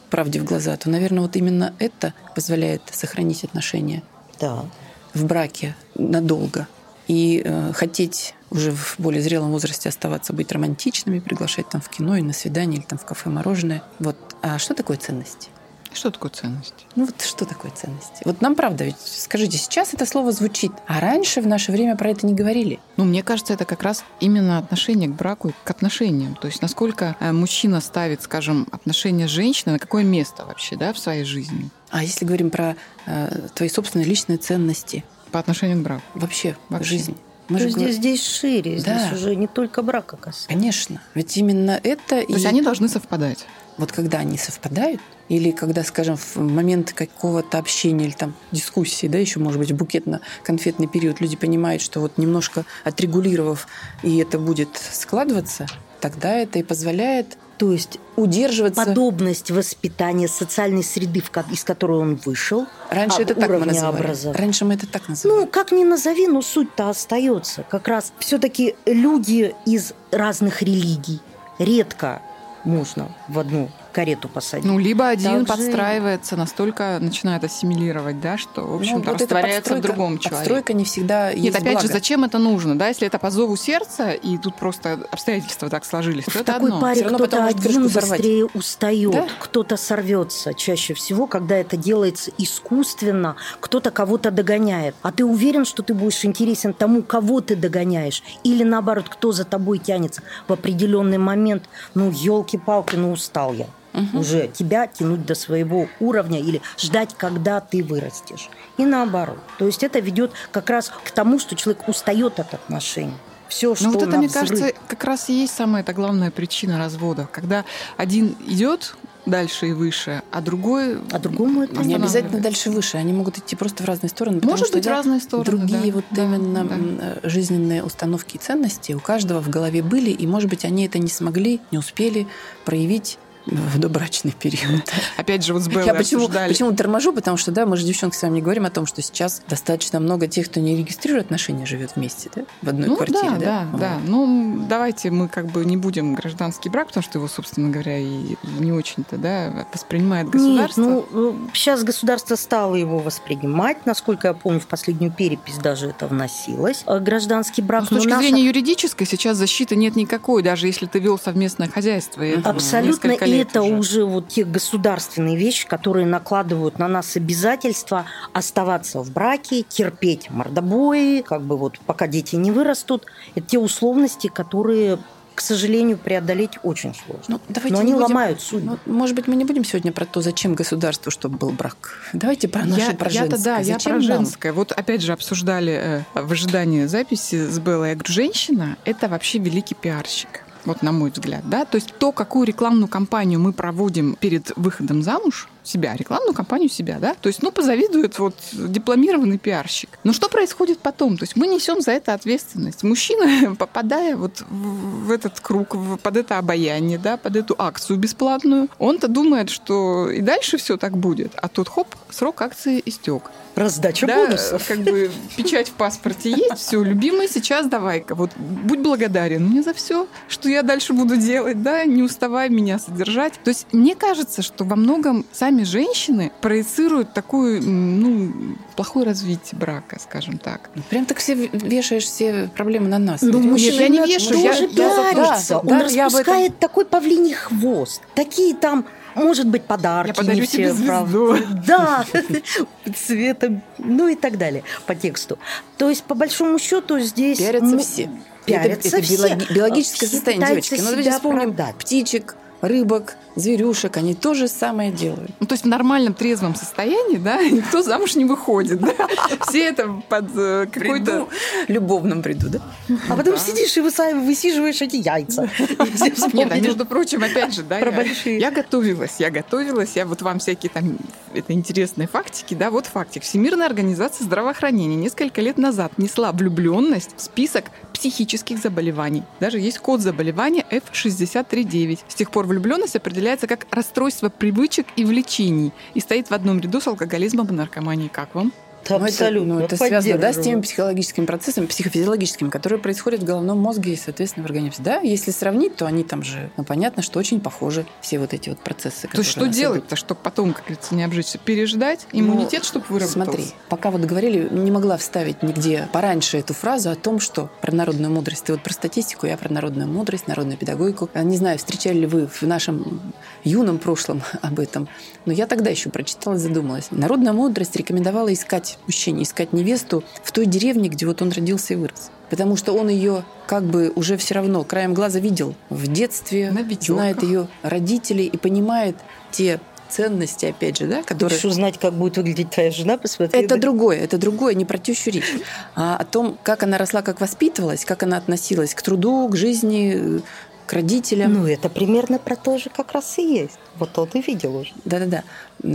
[0.10, 4.04] правде в глаза, то, наверное, вот именно это позволяет сохранить отношения
[4.40, 4.66] да.
[5.14, 6.68] в браке надолго.
[7.08, 12.16] И э, хотеть уже в более зрелом возрасте оставаться, быть романтичными, приглашать там в кино
[12.18, 13.84] и на свидание или там в кафе мороженое.
[14.00, 14.16] Вот.
[14.42, 15.50] А что такое ценности?
[15.94, 16.86] Что такое ценность?
[16.96, 18.22] Ну вот что такое ценности?
[18.26, 22.12] Вот нам правда, ведь скажите, сейчас это слово звучит, а раньше в наше время про
[22.12, 22.80] это не говорили.
[22.98, 26.36] Ну, мне кажется, это как раз именно отношение к браку, к отношениям.
[26.36, 30.94] То есть насколько э, мужчина ставит, скажем, отношения с женщиной, на какое место вообще, да,
[30.94, 31.70] в своей жизни.
[31.90, 32.76] А если говорим про
[33.06, 35.04] э, твои собственные личные ценности?
[35.32, 36.04] По отношению к браку.
[36.14, 36.90] Вообще, вообще.
[36.90, 37.18] жизнь.
[37.50, 39.08] Мы То же здесь, здесь шире, да.
[39.08, 40.48] здесь уже не только брака касается.
[40.50, 42.08] Конечно, ведь именно это...
[42.08, 42.34] То и...
[42.34, 43.48] есть они должны совпадать.
[43.80, 49.18] Вот когда они совпадают, или когда, скажем, в момент какого-то общения или там дискуссии, да,
[49.18, 53.68] еще, может быть, букетно-конфетный период люди понимают, что вот немножко отрегулировав,
[54.04, 55.66] и это будет складываться,
[56.02, 58.86] тогда это и позволяет то есть удерживаться.
[58.86, 62.68] Подобность воспитания социальной среды, из которой он вышел.
[62.90, 64.34] Раньше это так мы называли.
[64.34, 65.42] Раньше мы это так называли.
[65.42, 67.64] Ну, как ни назови, но суть-то остается.
[67.64, 71.20] Как раз все-таки люди из разных религий
[71.60, 72.22] редко
[72.64, 73.70] можно в одну
[74.00, 74.66] карету посадить.
[74.66, 75.64] Ну, либо один Также...
[75.64, 80.30] подстраивается, настолько начинает ассимилировать, да, что, в общем-то, ну, вот растворяется в другом человеке.
[80.38, 81.88] Подстройка не всегда Нет, опять благо.
[81.88, 85.84] же, зачем это нужно, да, если это по зову сердца, и тут просто обстоятельства так
[85.84, 86.80] сложились, то в это такой одно.
[86.80, 89.28] паре кто-то один быстрее устает, да?
[89.38, 94.96] кто-то сорвется чаще всего, когда это делается искусственно, кто-то кого-то догоняет.
[95.02, 98.24] А ты уверен, что ты будешь интересен тому, кого ты догоняешь?
[98.46, 101.64] Или наоборот, кто за тобой тянется в определенный момент?
[101.96, 104.20] Ну, елки-палки, ну устал я угу.
[104.20, 108.50] уже тебя тянуть до своего уровня или ждать, когда ты вырастешь.
[108.78, 109.40] И наоборот.
[109.58, 113.14] То есть это ведет как раз к тому, что человек устает от отношений.
[113.48, 114.50] Все, что Но вот это, мне взрыв...
[114.50, 117.28] кажется, как раз и есть самая эта главная причина развода.
[117.32, 117.66] Когда
[117.98, 121.00] один идет дальше и выше, а другой...
[121.12, 122.98] А другому это не обязательно дальше и выше.
[122.98, 124.40] Они могут идти просто в разные стороны.
[124.44, 127.30] Может что, быть, в разные стороны, Другие да, вот да, именно да.
[127.30, 131.10] жизненные установки и ценности у каждого в голове были, и, может быть, они это не
[131.10, 132.28] смогли, не успели
[132.66, 134.92] проявить в добрачный период.
[135.18, 136.50] Опять же, вот с Беллой Я почему, обсуждали.
[136.50, 137.14] почему торможу?
[137.14, 140.00] Потому что, да, мы же, девчонки, с вами не говорим о том, что сейчас достаточно
[140.00, 143.38] много тех, кто не регистрирует отношения, живет вместе, да, в одной ну, квартире, да?
[143.40, 143.98] Да, да, да.
[144.06, 148.36] Ну, давайте мы как бы не будем гражданский брак, потому что его, собственно говоря, и
[148.60, 150.82] не очень-то, да, воспринимает государство.
[150.82, 153.86] Нет, ну, сейчас государство стало его воспринимать.
[153.86, 156.84] Насколько я помню, в последнюю перепись даже это вносилось.
[156.86, 157.90] А гражданский брак...
[157.90, 162.24] Но с точки зрения юридической сейчас защиты нет никакой, даже если ты вел совместное хозяйство.
[162.44, 163.18] Абсолютно.
[163.30, 163.76] И это уже.
[163.76, 171.22] уже вот те государственные вещи, которые накладывают на нас обязательства оставаться в браке, терпеть мордобои,
[171.22, 173.06] как бы вот пока дети не вырастут.
[173.36, 175.00] Это те условности, которые
[175.40, 177.24] к сожалению, преодолеть очень сложно.
[177.30, 178.78] Ну, давайте Но они будем, ломают судьбу.
[178.86, 181.94] Ну, может быть, мы не будем сегодня про то, зачем государству, чтобы был брак.
[182.12, 183.38] Давайте про наше, я, про женское.
[183.38, 184.52] Я-то да, зачем я про женское.
[184.52, 187.92] Вот опять же обсуждали э, в ожидании записи с Беллой.
[187.92, 192.12] Я говорю, женщина– это вообще великий пиарщик вот на мой взгляд, да, то есть то,
[192.12, 197.16] какую рекламную кампанию мы проводим перед выходом замуж, себя, рекламную кампанию себя, да?
[197.20, 200.00] То есть, ну, позавидует вот дипломированный пиарщик.
[200.04, 201.18] Но что происходит потом?
[201.18, 202.84] То есть мы несем за это ответственность.
[202.84, 209.08] Мужчина, попадая вот в этот круг, под это обаяние, да, под эту акцию бесплатную, он-то
[209.08, 211.34] думает, что и дальше все так будет.
[211.36, 213.24] А тут хоп, срок акции истек.
[213.56, 214.66] Раздача да, бонусов.
[214.68, 219.74] как бы печать в паспорте есть, все, любимый, сейчас давай-ка, вот будь благодарен мне за
[219.74, 223.34] все, что я дальше буду делать, да, не уставай меня содержать.
[223.44, 229.98] То есть мне кажется, что во многом сами женщины проецируют такую, ну, плохое развитие брака,
[230.00, 230.70] скажем так.
[230.90, 233.22] Прям так все вешаешь все проблемы на нас.
[233.22, 235.54] Ну, мужчина я не вешаю, Тоже я, пиарится.
[235.54, 238.02] да, Он да, я об этом- распускает такой павлиний хвост.
[238.16, 240.10] Такие там, может быть, подарки.
[240.10, 241.10] Я подарю не тебе все, правда.
[241.38, 241.38] звезду.
[241.68, 242.06] Да,
[242.96, 245.38] цветом, ну и так далее по тексту.
[245.78, 247.38] То есть, по большому счету, здесь...
[247.40, 248.10] Пиарятся м- все.
[248.46, 249.16] Пиарятся это, это все.
[249.16, 250.76] биологи- биологическое Все состояние, девочки.
[250.80, 253.98] Ну, давайте вспомним птичек, рыбок, зверюшек.
[253.98, 255.32] Они то же самое делают.
[255.40, 258.94] Ну, то есть в нормальном трезвом состоянии, да, никто замуж не выходит, да.
[259.48, 261.12] Все это под э, какой-то...
[261.12, 261.30] Приду,
[261.68, 262.60] любовном приду, да?
[263.08, 265.50] А потом сидишь и высиживаешь эти яйца.
[266.34, 270.70] Нет, а между прочим, опять же, да, я, готовилась, я готовилась, я вот вам всякие
[270.70, 270.98] там
[271.34, 273.24] это интересные фактики, да, вот фактик.
[273.24, 279.24] Всемирная организация здравоохранения несколько лет назад внесла влюбленность в список психических заболеваний.
[279.40, 282.00] Даже есть код заболевания F639.
[282.08, 286.82] С тех пор влюбленность определяется как расстройство привычек и влечений и стоит в одном ряду
[286.82, 288.10] с алкоголизмом и наркоманией.
[288.10, 288.52] Как вам?
[288.88, 289.54] Да, Ну, это- Абсолютно.
[289.56, 293.96] ну, это связано да, с теми психологическими процессами, психофизиологическими, которые происходят в головном мозге и,
[293.96, 294.84] соответственно, в организме.
[294.84, 298.50] Да, если сравнить, то они там же, ну, понятно, что очень похожи, все вот эти
[298.50, 299.08] вот процессы.
[299.08, 301.38] То есть что делать-то, чтобы потом, как говорится, не обжечься?
[301.38, 303.24] Переждать иммунитет, чтобы выработался?
[303.26, 307.74] Смотри, пока вот говорили, не могла вставить нигде пораньше эту фразу о том, что про
[307.74, 308.46] народную мудрость.
[308.46, 311.10] Ты вот про статистику, я про народную мудрость, народную педагогику.
[311.16, 313.02] Не знаю, встречали ли вы в нашем
[313.44, 314.88] юном прошлом об этом,
[315.26, 316.88] но я тогда еще прочитала и задумалась.
[316.92, 321.78] Народная мудрость рекомендовала искать мужчине, искать невесту в той деревне, где вот он родился и
[321.78, 322.12] вырос.
[322.30, 327.24] Потому что он ее как бы уже все равно краем глаза видел в детстве, знает
[327.24, 328.96] ее родителей и понимает
[329.32, 331.30] те ценности, опять же, да, которые...
[331.38, 333.42] Хочешь узнать, как будет выглядеть твоя жена, посмотри.
[333.42, 335.34] Это на- другое, это другое, не про тещу речь,
[335.76, 340.22] а о том, как она росла, как воспитывалась, как она относилась к труду, к жизни,
[340.70, 341.34] к родителям.
[341.34, 343.58] Ну, это примерно про то же как раз и есть.
[343.80, 344.72] Вот он и видел уже.
[344.86, 345.24] Да-да-да.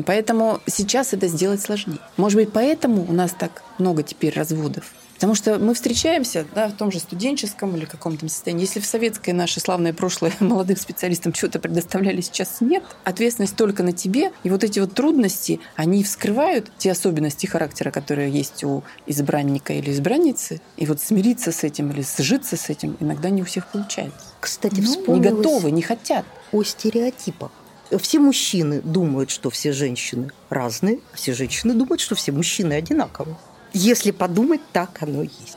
[0.06, 1.98] Поэтому сейчас это сделать сложнее.
[2.16, 4.92] Может быть, поэтому у нас так много теперь разводов.
[5.14, 8.62] Потому что мы встречаемся да, в том же студенческом или каком-то состоянии.
[8.62, 12.84] Если в советское наше славное прошлое молодым специалистам что-то предоставляли, сейчас нет.
[13.02, 14.30] Ответственность только на тебе.
[14.44, 19.90] И вот эти вот трудности, они вскрывают те особенности характера, которые есть у избранника или
[19.90, 20.60] избранницы.
[20.76, 24.33] И вот смириться с этим или сжиться с этим иногда не у всех получается.
[24.44, 26.26] Кстати, Не вспомнилось готовы, не хотят.
[26.52, 27.50] о стереотипах.
[27.98, 33.38] Все мужчины думают, что все женщины разные, а все женщины думают, что все мужчины одинаковые.
[33.72, 35.56] Если подумать, так оно и есть.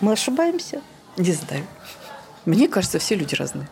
[0.00, 0.80] Мы ошибаемся.
[1.18, 1.66] Не знаю.
[2.46, 3.68] Мне кажется, все люди разные.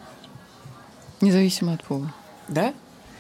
[1.23, 2.13] Независимо от пола.
[2.47, 2.75] Да?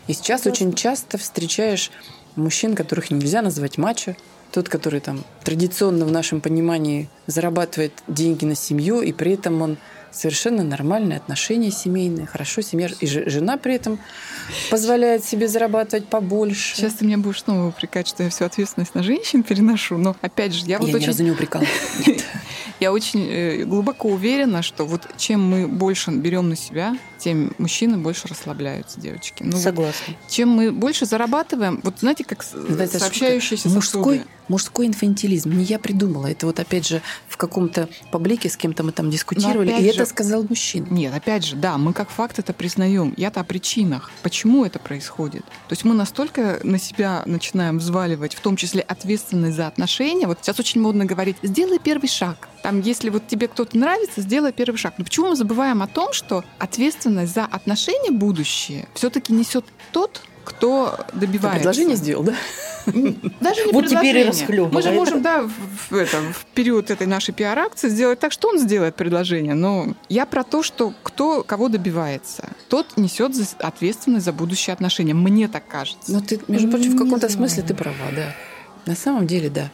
[0.09, 1.90] И сейчас очень часто встречаешь
[2.37, 4.14] мужчин, которых нельзя назвать мачо.
[4.53, 9.79] Тот, который там традиционно в нашем понимании зарабатывает деньги на семью, и при этом он
[10.12, 13.99] совершенно нормальные отношения семейные, хорошо семья, и же- жена при этом
[14.70, 16.77] позволяет себе зарабатывать побольше.
[16.77, 19.99] Сейчас ты меня будешь снова упрекать, что я всю ответственность на женщин переношу.
[19.99, 21.64] Но опять же, я, я вот ни очень разу не упрекала.
[22.81, 27.99] Я очень э, глубоко уверена, что вот чем мы больше берем на себя, тем мужчины
[27.99, 29.43] больше расслабляются, девочки.
[29.45, 30.15] Ну, Согласна.
[30.29, 34.25] чем мы больше зарабатываем, вот знаете, как Называется сообщающиеся мужской, сосуды.
[34.49, 35.51] мужской инфантилизм.
[35.53, 36.27] Не я придумала.
[36.27, 40.07] Это вот опять же в каком-то паблике с кем-то мы там дискутировали, и же- это
[40.07, 40.87] сказал мужчина.
[40.91, 43.15] Нет, опять же, да, мы как факт это признаем.
[43.17, 44.11] Я-то о причинах.
[44.23, 45.45] Почему это происходит?
[45.45, 50.27] То есть мы настолько на себя начинаем взваливать, в том числе ответственность за отношения.
[50.27, 52.49] Вот сейчас очень модно говорить, сделай первый шаг.
[52.63, 54.95] Там, если вот тебе кто-то нравится, сделай первый шаг.
[54.99, 60.99] Но почему мы забываем о том, что ответственность за отношения будущее все-таки несет тот, кто
[61.12, 61.59] Ты добивается.
[61.59, 62.35] предложение сделал, да?
[63.40, 64.73] Даже не Вот теперь и расхлёбывает.
[64.73, 65.51] Мы же можем, да, в,
[65.90, 69.55] в этом, в период этой нашей пиар-акции сделать так, что он сделает предложение.
[69.55, 75.14] Но я про то, что кто кого добивается, тот несет ответственность за будущие отношения.
[75.14, 76.11] Мне так кажется.
[76.11, 77.33] Но ты, между прочим, в каком-то знаю.
[77.33, 78.35] смысле ты права, да.
[78.87, 79.70] На самом деле, да.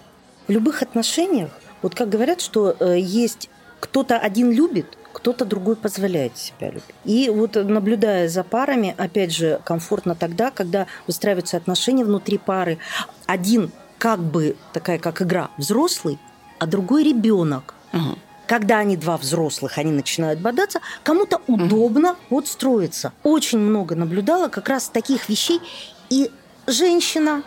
[0.49, 1.51] В любых отношениях,
[1.83, 3.49] вот как говорят, что э, есть
[3.81, 6.95] кто-то один любит, кто-то другой позволяет себя любить.
[7.07, 12.77] И вот э, наблюдая за парами, опять же, комфортно тогда, когда выстраиваются отношения внутри пары.
[13.25, 16.19] Один как бы такая, как игра, взрослый,
[16.59, 17.73] а другой ребенок.
[17.93, 18.19] Ага.
[18.47, 23.15] Когда они два взрослых, они начинают бодаться, кому-то удобно вот строиться.
[23.23, 25.63] Очень много наблюдала как раз таких вещей.
[26.11, 26.31] И
[26.67, 27.43] женщина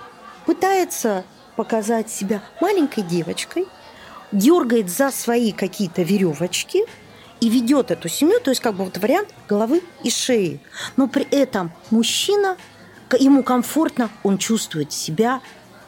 [0.48, 1.24] пытается
[1.56, 3.68] показать себя маленькой девочкой,
[4.32, 6.86] дергает за свои какие-то веревочки
[7.42, 10.60] и ведет эту семью, то есть как бы вот вариант головы и шеи.
[10.98, 12.58] Но при этом мужчина,
[13.18, 15.42] ему комфортно, он чувствует себя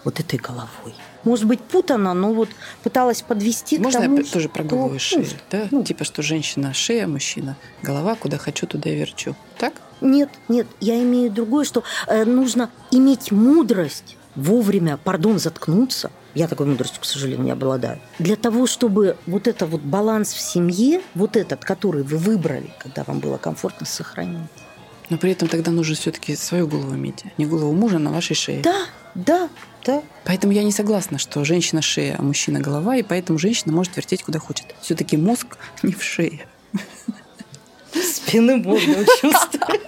[0.03, 0.95] вот этой головой.
[1.23, 2.49] Может быть, путано, но вот
[2.83, 5.27] пыталась подвести Можно к тому, я тоже про голову и шею?
[5.51, 5.67] да?
[5.69, 5.83] ну.
[5.83, 9.35] Типа, что женщина шея, мужчина голова, куда хочу, туда и верчу.
[9.59, 9.73] Так?
[10.01, 16.11] Нет, нет, я имею другое, что э, нужно иметь мудрость вовремя, пардон, заткнуться.
[16.33, 17.99] Я такой мудростью, к сожалению, не обладаю.
[18.19, 23.03] Для того, чтобы вот это вот баланс в семье, вот этот, который вы выбрали, когда
[23.03, 24.49] вам было комфортно, сохранить.
[25.09, 28.33] Но при этом тогда нужно все-таки свою голову иметь, а не голову мужа на вашей
[28.35, 28.61] шее.
[28.61, 29.49] Да, да,
[29.85, 30.01] да.
[30.23, 34.23] Поэтому я не согласна, что женщина шея, а мужчина голова, и поэтому женщина может вертеть
[34.23, 34.73] куда хочет.
[34.81, 36.47] Все-таки мозг не в шее.
[37.93, 39.81] Спины можно чувствовать.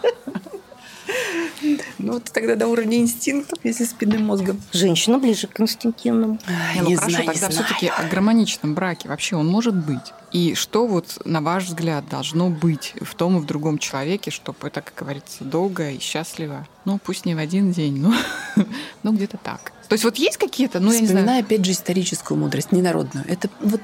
[2.03, 4.61] Ну вот тогда до уровня инстинктов, если спинным мозгом.
[4.73, 6.37] Женщина ближе к инстинктивному.
[6.75, 10.11] Не, ну хорошо, тогда все-таки о гармоничном браке вообще он может быть.
[10.33, 14.67] И что вот, на ваш взгляд, должно быть в том и в другом человеке, чтобы
[14.67, 16.67] это, как говорится, долго и счастливо?
[16.85, 18.13] Ну, пусть не в один день, но,
[19.03, 19.71] но где-то так.
[19.87, 21.43] То есть вот есть какие-то, ну, я не знаю...
[21.45, 23.25] опять же, историческую мудрость, не народную.
[23.29, 23.81] Это вот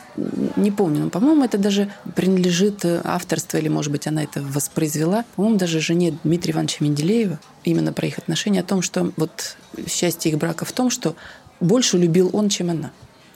[0.56, 5.26] не помню, но, по-моему, это даже принадлежит э, авторство, или, может быть, она это воспроизвела.
[5.36, 9.58] По-моему, даже жене Дмитрия Ивановича Менделеева, именно про их отношения, о том, что вот
[9.88, 11.16] счастье их брака в том, что
[11.60, 12.92] больше любил он, чем она.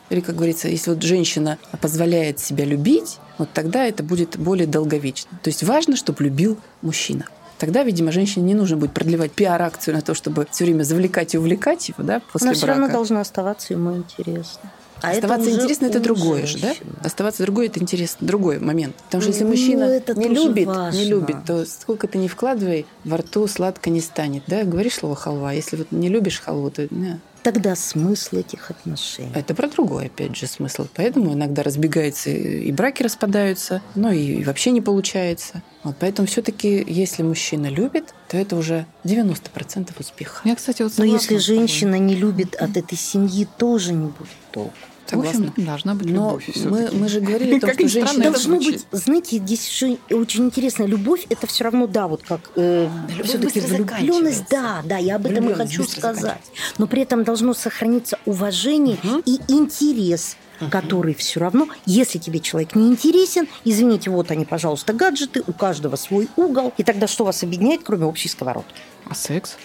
[0.10, 5.32] Или, как говорится, если вот женщина позволяет себя любить, вот тогда это будет более долговечно.
[5.42, 7.26] То есть важно, чтобы любил мужчина.
[7.58, 11.38] Тогда, видимо, женщине не нужно будет продлевать пиар-акцию на то, чтобы все время завлекать и
[11.38, 12.80] увлекать его, да, после Она все брака.
[12.80, 14.72] равно должна оставаться ему интересно.
[15.04, 16.74] А Оставаться уже интересно это другое же, да?
[17.04, 18.96] Оставаться другое это интересно, другой момент.
[18.96, 20.98] Потому что если Ну, мужчина это не любит, важно.
[20.98, 24.64] не любит, то сколько ты не вкладывай, во рту сладко не станет, да?
[24.64, 27.20] Говоришь слово халва, если вот не любишь халву, то не.
[27.44, 29.34] Тогда смысл этих отношений.
[29.36, 30.88] это про другой, опять же, смысл.
[30.96, 35.62] Поэтому иногда разбегаются и браки распадаются, ну и вообще не получается.
[35.84, 40.48] Вот поэтому все-таки, если мужчина любит, то это уже 90% успеха.
[40.48, 44.72] Я, кстати, вот Но если женщина не любит от этой семьи, тоже не будет толку.
[45.12, 45.66] В общем, Согласна?
[45.66, 48.24] должна быть Но любовь мы, мы же говорили о том, что женщина...
[48.24, 50.84] Должно быть, знаете, здесь еще очень интересно.
[50.84, 55.26] Любовь это все равно, да, вот как э, любовь все-таки влюбленность, да, да, я об
[55.26, 56.42] этом и хочу сказать.
[56.78, 60.38] Но при этом должно сохраниться уважение и интерес
[60.70, 65.98] который все равно, если тебе человек не интересен, извините, вот они, пожалуйста, гаджеты, у каждого
[65.98, 68.74] свой угол, и тогда что вас объединяет, кроме общей сковородки?
[69.10, 69.58] А секс?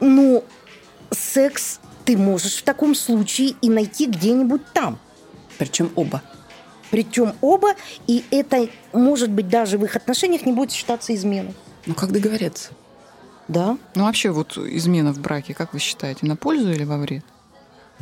[0.00, 0.44] Ну,
[1.10, 4.98] секс ты можешь в таком случае и найти где-нибудь там.
[5.58, 6.22] Причем оба.
[6.90, 7.74] Причем оба,
[8.06, 11.54] и это, может быть, даже в их отношениях не будет считаться изменой.
[11.84, 12.70] Ну, как договорятся?
[13.46, 13.76] Да?
[13.94, 17.24] Ну, вообще, вот измена в браке, как вы считаете, на пользу или во вред?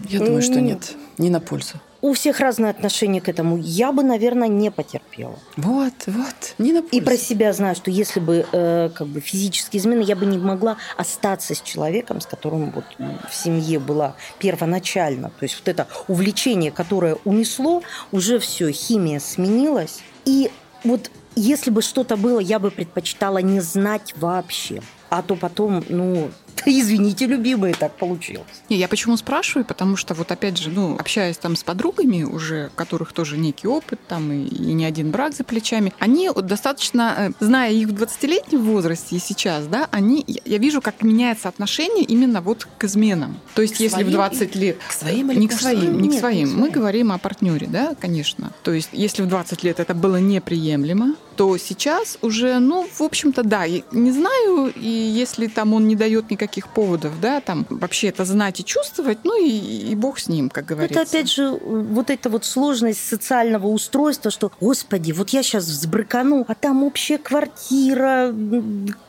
[0.09, 0.94] Я думаю, что нет.
[1.18, 1.80] Не на пользу.
[2.03, 3.57] У всех разное отношение к этому.
[3.57, 5.38] Я бы, наверное, не потерпела.
[5.57, 6.55] Вот, вот.
[6.59, 6.82] Не на.
[6.92, 10.38] И про себя знаю, что если бы э, как бы физические измены, я бы не
[10.38, 15.30] могла остаться с человеком, с которым вот в семье была первоначально.
[15.30, 17.82] То есть вот это увлечение, которое унесло,
[18.12, 20.01] уже все, химия сменилась.
[20.24, 20.51] И
[20.84, 24.82] вот если бы что-то было, я бы предпочитала не знать вообще.
[25.11, 26.30] А то потом, ну,
[26.66, 28.46] извините, любимые, так получилось.
[28.68, 32.70] Не, я почему спрашиваю, потому что вот опять же, ну, общаясь там с подругами уже,
[32.72, 36.46] у которых тоже некий опыт там и, и не один брак за плечами, они вот
[36.46, 41.48] достаточно, э, зная их в 20-летнем возрасте и сейчас, да, они, я, вижу, как меняется
[41.48, 43.38] отношение именно вот к изменам.
[43.54, 44.78] То есть К если в своим 20 лет...
[44.88, 46.00] К своим или Не к своим, своим?
[46.00, 46.48] не к своим.
[46.48, 46.72] Мы своим.
[46.72, 48.52] говорим о партнере, да, конечно.
[48.62, 53.42] То есть, если в 20 лет это было неприемлемо, то сейчас уже, ну, в общем-то,
[53.42, 58.24] да, не знаю, и если там он не дает никаких поводов, да, там вообще это
[58.24, 61.01] знать и чувствовать, ну и, и бог с ним, как говорится.
[61.01, 66.44] Это опять же вот эта вот сложность социального устройства, что, господи, вот я сейчас взбрыкану,
[66.49, 68.32] а там общая квартира,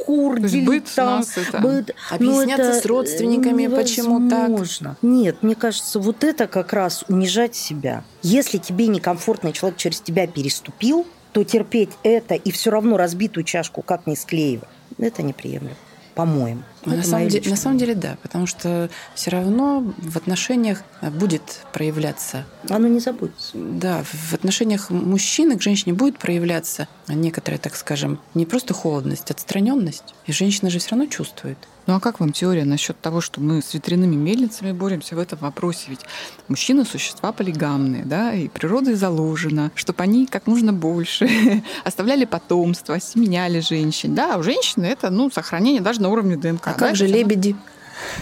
[0.08, 1.60] есть быт там, нас это...
[1.60, 1.96] быт.
[2.12, 4.50] Но Объясняться это с родственниками, почему так.
[4.50, 4.98] невозможно.
[5.02, 8.04] Нет, мне кажется, вот это как раз унижать себя.
[8.24, 13.82] Если тебе некомфортно, человек через тебя переступил, то терпеть это и все равно разбитую чашку
[13.82, 14.68] как не склеивать,
[14.98, 15.76] это неприемлемо,
[16.16, 16.64] по-моему.
[16.88, 21.10] Ну, на, самом деле, на самом деле, да, потому что все равно в отношениях э,
[21.10, 23.52] будет проявляться, Оно не забудется.
[23.54, 29.34] да, в отношениях мужчины к женщине будет проявляться некоторая, так скажем, не просто холодность, а
[29.34, 30.16] отстраненность.
[30.26, 31.58] И женщина же все равно чувствует.
[31.88, 35.40] Ну а как вам теория насчет того, что мы с ветряными мельницами боремся в этом
[35.40, 35.86] вопросе?
[35.88, 36.02] Ведь
[36.50, 41.30] мужчины существа полигамные, да, и природой заложено, чтобы они как можно больше
[41.86, 44.16] оставляли потомство, осеменяли женщин.
[44.16, 46.68] Да, а у женщины это, ну, сохранение даже на уровне ДНК.
[46.78, 47.56] А да, как же лебеди?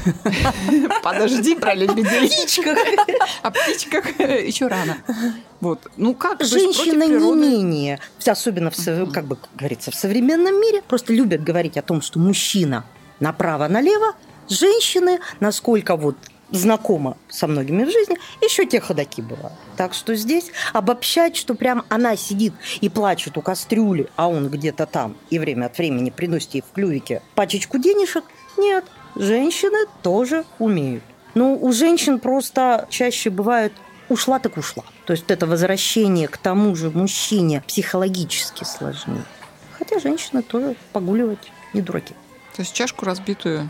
[1.03, 2.31] Подожди про лебедей.
[3.41, 4.97] О птичках еще рано.
[5.59, 5.87] Вот.
[5.97, 6.41] Ну как?
[6.41, 11.81] Женщины не менее, особенно, в, как бы говорится, в современном мире, просто любят говорить о
[11.81, 12.85] том, что мужчина
[13.19, 14.15] направо-налево,
[14.47, 16.15] женщины, насколько вот
[16.51, 19.57] знакома со многими в жизни, еще те ходаки бывают.
[19.77, 24.85] Так что здесь обобщать, что прям она сидит и плачет у кастрюли, а он где-то
[24.85, 28.23] там и время от времени приносит ей в клювике пачечку денежек,
[28.57, 28.85] нет.
[29.15, 31.03] Женщины тоже умеют.
[31.35, 33.73] Ну, у женщин просто чаще бывает
[34.09, 34.83] ушла так ушла.
[35.05, 39.23] То есть это возвращение к тому же мужчине психологически сложнее.
[39.77, 42.13] Хотя женщины тоже погуливать не дураки.
[42.55, 43.69] То есть чашку разбитую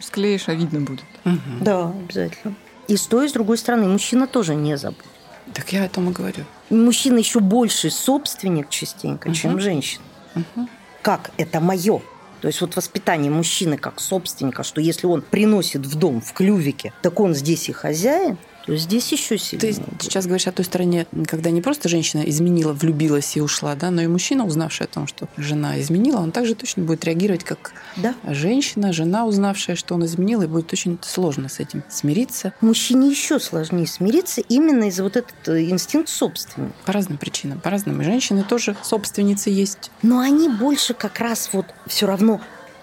[0.00, 1.04] склеишь, а видно будет.
[1.24, 1.58] Мгм.
[1.60, 2.54] Да, обязательно.
[2.88, 5.04] И с той, и с другой стороны, мужчина тоже не забудет.
[5.52, 6.44] Так я о том и говорю.
[6.70, 9.60] Мужчина еще больше собственник частенько, чем Мгм.
[9.60, 10.04] женщина.
[10.34, 10.68] Мгм.
[11.02, 12.00] Как это мое?
[12.40, 16.92] То есть вот воспитание мужчины как собственника, что если он приносит в дом в клювике,
[17.02, 19.74] так он здесь и хозяин, то здесь еще сильнее.
[19.74, 20.02] Ты будет.
[20.02, 24.02] сейчас говоришь о той стороне, когда не просто женщина изменила, влюбилась и ушла, да, но
[24.02, 28.14] и мужчина, узнавший о том, что жена изменила, он также точно будет реагировать, как Да.
[28.28, 33.38] женщина, жена, узнавшая, что он изменил, и будет очень сложно с этим смириться Мужчине еще
[33.38, 36.74] сложнее смириться именно из-за вот этот э, инстинкт собственника.
[36.84, 37.60] по разным причинам.
[37.60, 38.00] По разным.
[38.00, 39.90] И женщины тоже собственницы есть.
[40.02, 42.40] Но они больше как раз вот все равно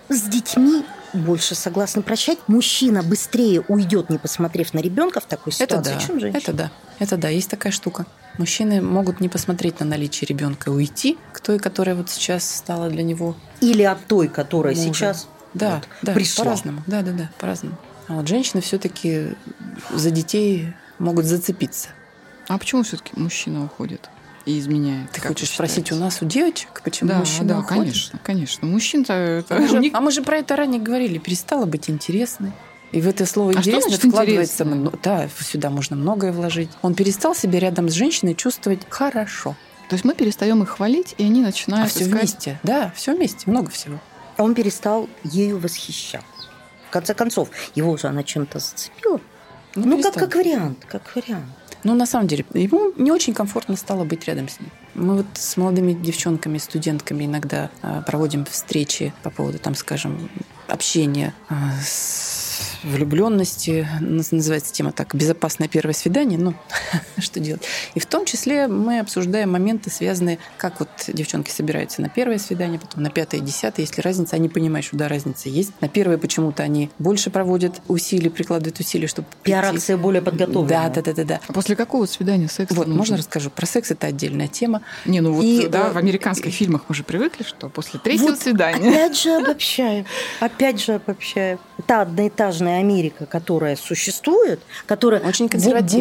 [0.09, 2.39] с детьми больше согласны прощать.
[2.47, 5.99] Мужчина быстрее уйдет, не посмотрев на ребенка в такой Это ситуации, да.
[5.99, 6.37] чем женщина.
[6.41, 6.71] Это да.
[6.99, 8.05] Это да, есть такая штука.
[8.37, 12.89] Мужчины могут не посмотреть на наличие ребенка и уйти к той, которая вот сейчас стала
[12.89, 14.87] для него Или от той, которая Мужа.
[14.87, 16.45] сейчас Да, вот да, пришла.
[16.45, 16.83] по-разному.
[16.87, 17.77] Да, да, да, по-разному.
[18.07, 19.35] А вот женщины все-таки
[19.91, 21.89] за детей могут зацепиться.
[22.47, 24.09] А почему все-таки мужчина уходит
[24.45, 25.11] и изменяет?
[25.11, 27.77] Ты как хочешь спросить у нас, у девочек, почему Да, мужчина да, уходит?
[27.83, 28.67] конечно, конечно.
[28.67, 31.17] Мужчин-то это А мы, же, них- а мы же про это ранее говорили.
[31.17, 32.51] Перестало быть интересной.
[32.91, 34.63] И в это слово А интересно вкладывается...
[34.63, 34.91] интересно?
[35.01, 36.69] Да, сюда можно многое вложить.
[36.83, 39.55] Он перестал себя рядом с женщиной чувствовать хорошо.
[39.89, 42.59] То есть мы перестаем их хвалить, и они начинают а все искать- вместе.
[42.63, 43.99] Да, все вместе, много всего.
[44.37, 46.27] Он перестал ею восхищаться.
[46.87, 49.19] В конце концов, его же она чем-то зацепила.
[49.75, 50.13] Ну, как, перестал.
[50.27, 51.45] как вариант, как вариант.
[51.83, 54.69] Ну, на самом деле, ему не очень комфортно стало быть рядом с ней.
[54.95, 60.29] Мы вот с молодыми девчонками, студентками иногда а, проводим встречи по поводу, там, скажем,
[60.67, 62.42] общения а, с
[62.83, 63.87] влюбленности.
[63.99, 66.39] Наз- Называется тема так «Безопасное первое свидание».
[66.39, 66.53] Ну,
[67.17, 67.63] что делать?
[67.95, 72.79] И в том числе мы обсуждаем моменты, связанные, как вот девчонки собираются на первое свидание,
[72.79, 73.85] потом на пятое, десятое.
[73.85, 75.71] Если разница, они понимают, что да, разница есть.
[75.81, 79.27] На первое почему-то они больше проводят усилий, прикладывают усилия, чтобы.
[79.43, 80.89] Пиар-акция более подготовленная.
[80.89, 81.39] Да, да, да, да, да.
[81.47, 82.71] А после какого свидания секс?
[82.73, 83.49] Вот, можно расскажу.
[83.49, 84.81] Про секс это отдельная тема.
[85.05, 88.29] Не, ну вот, И, да, э, в американских фильмах мы же привыкли, что после третьего
[88.29, 88.89] Вот свидания...
[88.89, 90.05] Опять же обобщаем.
[90.39, 91.59] Опять же обобщаем.
[91.87, 95.49] Та одноэтажная Америка, которая существует, которая Очень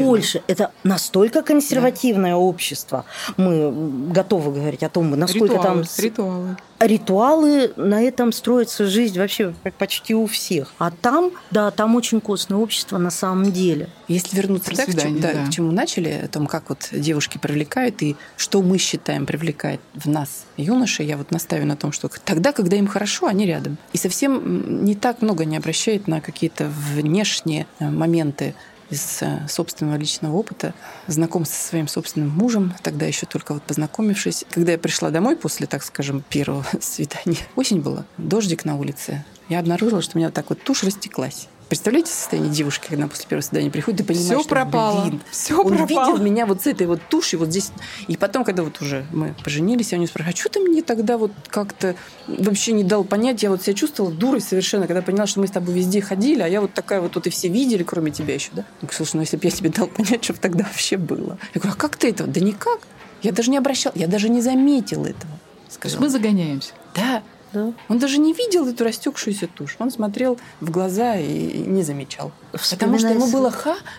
[0.04, 3.04] больше, это настолько консервативное общество.
[3.36, 3.72] Мы
[4.12, 6.56] готовы говорить о том, насколько Ритуалы, там ритуалы.
[6.86, 10.72] Ритуалы, на этом строится жизнь вообще почти у всех.
[10.78, 13.88] А там, да, там очень костное общество на самом деле.
[14.08, 15.46] Если вернуться Про да, к, чему, да, да.
[15.46, 20.08] к чему начали, о том, как вот девушки привлекают и что мы считаем привлекает в
[20.08, 23.78] нас юношей, я вот настаиваю на том, что тогда, когда им хорошо, они рядом.
[23.92, 28.54] И совсем не так много не обращает на какие-то внешние э, моменты
[28.92, 30.74] из э, собственного личного опыта,
[31.06, 34.44] знакомства со своим собственным мужем, тогда еще только вот познакомившись.
[34.50, 39.58] Когда я пришла домой после, так скажем, первого свидания, осень была, дождик на улице, я
[39.58, 41.48] обнаружила, что у меня вот так вот тушь растеклась.
[41.72, 45.04] Представляете состояние девушки, когда она после первого свидания приходит и понимает, Все что, пропало.
[45.06, 45.88] блин, Все он пропало.
[45.88, 47.72] видел меня вот с этой вот тушью вот здесь.
[48.08, 50.82] И потом, когда вот уже мы поженились, я у него спрашиваю, а что ты мне
[50.82, 51.94] тогда вот как-то
[52.28, 53.42] вообще не дал понять?
[53.42, 56.46] Я вот себя чувствовала дурой совершенно, когда поняла, что мы с тобой везде ходили, а
[56.46, 58.66] я вот такая вот тут и все видели, кроме тебя еще, да?
[58.82, 61.38] Я говорю, слушай, ну если бы я тебе дал понять, что тогда вообще было.
[61.54, 62.28] Я говорю, а как ты этого?
[62.28, 62.80] Да никак.
[63.22, 65.14] Я даже не обращал, я даже не заметил этого.
[65.22, 66.02] То есть Сказала.
[66.02, 66.72] мы загоняемся.
[66.94, 67.72] Да, Да.
[67.88, 69.76] он даже не видел эту растекшуюся тушь.
[69.78, 72.32] Он смотрел в глаза и не замечал.
[72.52, 73.50] Потому что ему Вспоминая было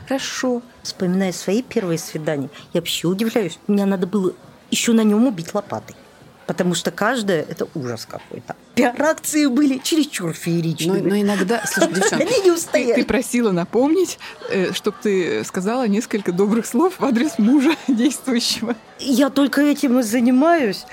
[0.08, 0.62] хорошо.
[0.82, 3.60] Вспоминая свои первые свидания, я вообще удивляюсь.
[3.68, 4.34] Мне надо было
[4.72, 5.96] еще на нем убить лопатой.
[6.46, 8.56] Потому что каждое– это ужас какой-то.
[8.76, 11.10] Пиар-акции были чересчур Но, фееричными.
[11.10, 11.94] но иногда, слушай,
[12.44, 14.20] не Ты, просила напомнить,
[14.74, 18.76] чтобы ты сказала несколько добрых слов в адрес мужа действующего.
[19.00, 20.86] Я только этим и занимаюсь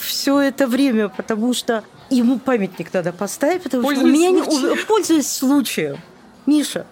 [0.00, 4.78] все это время, потому что ему памятник надо поставить, потому что меня не- случаем.
[4.88, 5.98] пользуясь случаем.
[6.46, 6.86] Миша,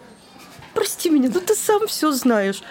[0.74, 2.62] прости меня, но ты сам все знаешь.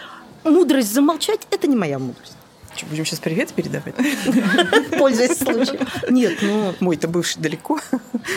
[0.43, 2.34] Мудрость замолчать– это не моя мудрость.
[2.75, 3.95] Что, будем сейчас привет передавать?
[4.97, 5.87] Пользуясь случаем.
[6.09, 6.73] Нет, ну...
[6.81, 7.79] Мой-то бывший далеко.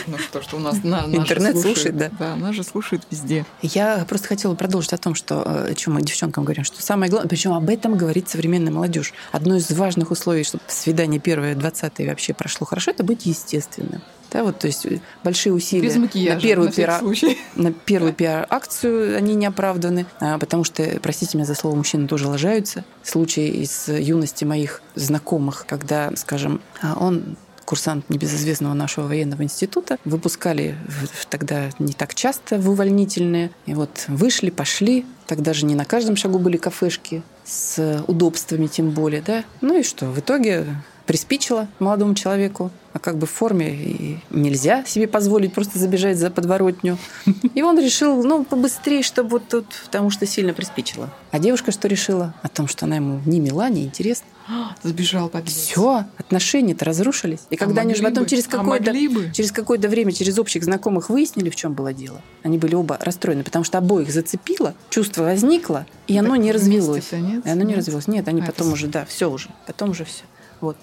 [0.07, 2.11] Ну что, что у нас на, Интернет слушает, да.
[2.19, 3.45] Да, нас же слушают везде.
[3.63, 7.11] Я просто хотела продолжить о том, что, э, о чем мы девчонкам говорим, что самое
[7.11, 9.13] главное, причем об этом говорит современная молодежь.
[9.33, 14.03] Одно из важных условий, чтобы свидание первое, двадцатое вообще прошло хорошо, это быть естественным.
[14.31, 17.39] Да, вот, то есть э, большие усилия Без макияжа, на первую, на пиар- случай.
[17.55, 22.29] на первую пиар-акцию они не оправданы, а, потому что, простите меня за слово, мужчины тоже
[22.29, 22.85] лажаются.
[23.03, 27.37] Случаи из юности моих знакомых, когда, скажем, а, он
[27.69, 30.75] курсант небезызвестного нашего военного института, выпускали
[31.29, 33.51] тогда не так часто в увольнительные.
[33.67, 35.05] И вот вышли, пошли.
[35.27, 39.45] Тогда же не на каждом шагу были кафешки с удобствами тем более, да.
[39.61, 40.65] Ну и что, в итоге
[41.09, 46.31] приспичило молодому человеку, а как бы в форме и нельзя себе позволить просто забежать за
[46.31, 46.99] подворотню.
[47.55, 51.09] И он решил, ну, побыстрее, чтобы вот тут, потому что сильно приспичило.
[51.31, 52.35] А девушка что решила?
[52.43, 54.27] О том, что она ему не мила, не интересна.
[54.83, 57.41] Сбежал под Все, отношения-то разрушились.
[57.49, 59.33] И когда они же потом бы, через а какое-то бы.
[59.35, 62.21] через какое-то время, через общих знакомых выяснили, в чем было дело.
[62.43, 67.11] Они были оба расстроены, потому что обоих зацепило, чувство возникло, и оно Так не развелось.
[67.11, 67.47] вместе-то нет?
[67.47, 67.79] И оно не Нет?
[67.79, 68.09] развелось.
[68.09, 69.49] Нет, они А, потом это- уже, да, все уже.
[69.67, 70.25] Потом уже все.
[70.61, 70.77] Вот.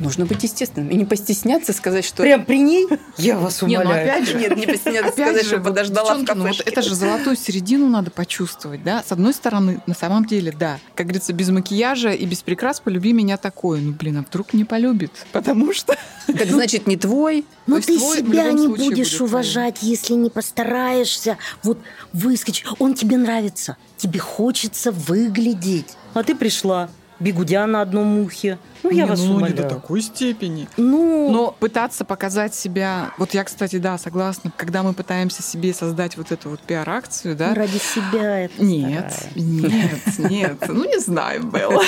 [0.00, 0.90] Нужно быть естественным.
[0.90, 2.22] И не постесняться сказать, что...
[2.22, 2.86] Прям при ней?
[3.16, 4.10] Я вас Не, ну умоляю.
[4.10, 7.36] опять же, Нет, не постесняться Опять сказать, же, что подождала в ну, это же золотую
[7.36, 9.02] середину надо почувствовать, да?
[9.02, 10.78] С одной стороны, на самом деле, да.
[10.94, 13.80] Как говорится, без макияжа и без прикрас полюби меня такое.
[13.80, 15.12] Ну, блин, а вдруг не полюбит?
[15.32, 15.96] Потому что...
[16.28, 17.44] Это значит не твой.
[17.66, 21.78] Но То есть ты себя не будешь уважать, если не постараешься вот
[22.12, 22.64] выскочить.
[22.78, 25.96] Он тебе нравится, тебе хочется выглядеть.
[26.14, 26.88] А ты пришла,
[27.20, 28.58] бегудя на одном ухе.
[28.82, 29.56] Ну, я Не, вас ну, не умоляю.
[29.56, 30.68] до такой степени.
[30.76, 33.10] Ну, Но пытаться показать себя...
[33.18, 34.52] Вот я, кстати, да, согласна.
[34.56, 39.36] Когда мы пытаемся себе создать вот эту вот пиар-акцию, да, ради себя это Нет, стараюсь.
[39.36, 40.68] нет, нет.
[40.68, 41.82] Ну, не знаю, Белла.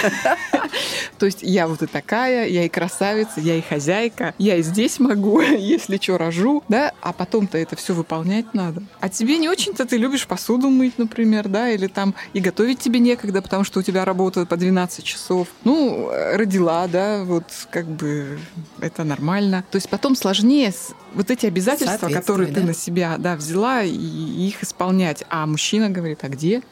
[1.18, 4.98] То есть я вот и такая, я и красавица, я и хозяйка, я и здесь
[4.98, 8.82] могу, если что, рожу, да, а потом-то это все выполнять надо.
[9.00, 12.98] А тебе не очень-то ты любишь посуду мыть, например, да, или там и готовить тебе
[12.98, 15.19] некогда, потому что у тебя работа по 12 часов.
[15.64, 18.38] Ну, э, родила, да, вот как бы
[18.80, 19.64] это нормально.
[19.70, 20.72] То есть потом сложнее
[21.14, 22.66] вот эти обязательства, которые ты да.
[22.68, 25.24] на себя, да, взяла, и их исполнять.
[25.28, 26.62] А мужчина говорит, а где?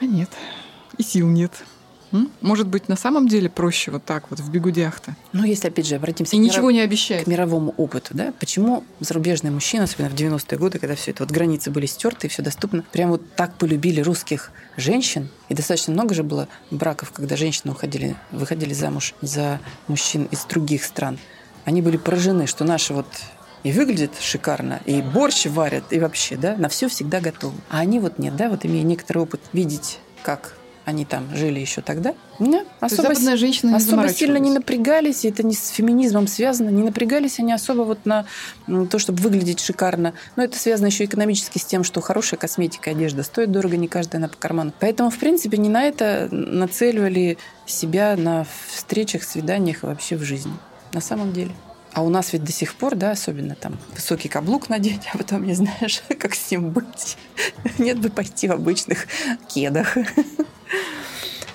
[0.00, 0.30] А нет,
[0.96, 1.52] и сил нет.
[2.40, 5.14] Может быть, на самом деле проще вот так вот в бегудях-то.
[5.32, 7.24] Ну, если, опять же, обратимся И к ничего миров- не обещает.
[7.24, 8.32] к мировому опыту, да?
[8.40, 12.30] Почему зарубежные мужчины, особенно в 90-е годы, когда все это вот границы были стерты и
[12.30, 17.36] все доступно, прям вот так полюбили русских женщин, и достаточно много же было браков, когда
[17.36, 21.18] женщины уходили, выходили замуж за мужчин из других стран.
[21.64, 23.06] Они были поражены, что наши вот
[23.62, 27.56] и выглядят шикарно, и борщ варят, и вообще, да, на все всегда готовы.
[27.68, 31.82] А они вот нет, да, вот имея некоторый опыт, видеть, как они там жили еще
[31.82, 36.26] тогда, да, особо западная женщина не особо сильно не напрягались, и это не с феминизмом
[36.26, 38.26] связано, не напрягались они особо вот на
[38.66, 40.14] то, чтобы выглядеть шикарно.
[40.36, 44.20] Но это связано еще экономически с тем, что хорошая косметика, одежда стоит дорого, не каждая
[44.20, 44.72] она по карману.
[44.80, 50.52] Поэтому, в принципе, не на это нацеливали себя на встречах, свиданиях и вообще в жизни.
[50.92, 51.52] На самом деле.
[51.92, 55.44] А у нас ведь до сих пор, да, особенно там высокий каблук надеть, а потом
[55.44, 57.16] не знаешь, как с ним быть.
[57.78, 59.06] Нет бы пойти в обычных
[59.48, 59.96] кедах.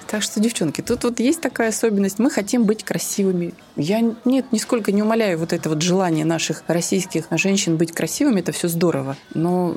[0.08, 2.20] Так что, девчонки, тут вот есть такая особенность.
[2.20, 3.54] Мы хотим быть красивыми.
[3.76, 8.40] Я нет, нисколько не умоляю вот это вот желание наших российских женщин быть красивыми.
[8.40, 9.18] Это все здорово.
[9.34, 9.76] Но,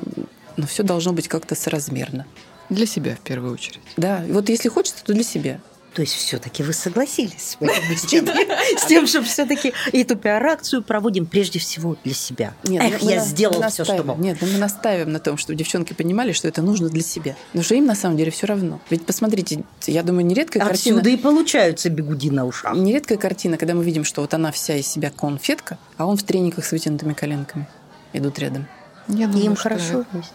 [0.55, 2.25] но все должно быть как-то соразмерно.
[2.69, 3.81] Для себя в первую очередь.
[3.97, 5.59] Да, вот если хочется, то для себя.
[5.99, 8.25] То есть все-таки вы согласились с тем,
[8.77, 12.53] с тем, что все-таки эту пиар-акцию проводим прежде всего для себя.
[12.63, 14.17] Нет, Эх, мы я мы все, что мог.
[14.17, 17.35] Нет, ну мы настаиваем на том, чтобы девчонки понимали, что это нужно для себя.
[17.47, 18.79] Потому что им на самом деле все равно.
[18.89, 20.99] Ведь посмотрите, я думаю, нередкая картина...
[20.99, 22.77] Отсюда и получаются бегуди на ушах.
[22.77, 26.23] Нередкая картина, когда мы видим, что вот она вся из себя конфетка, а он в
[26.23, 27.67] трениках с вытянутыми коленками
[28.13, 28.69] идут рядом.
[29.09, 30.31] Я И думаю, им хорошо вместе.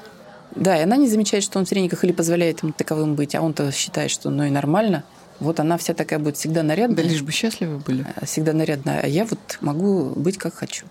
[0.57, 3.41] Да, и она не замечает, что он в трениках или позволяет ему таковым быть, а
[3.41, 5.05] он-то считает, что ну и нормально.
[5.41, 8.07] Вот она вся такая будет всегда Да нарядная, лишь бы счастливы были.
[8.17, 10.87] а, всегда нарядная, а я вот могу быть как хочу.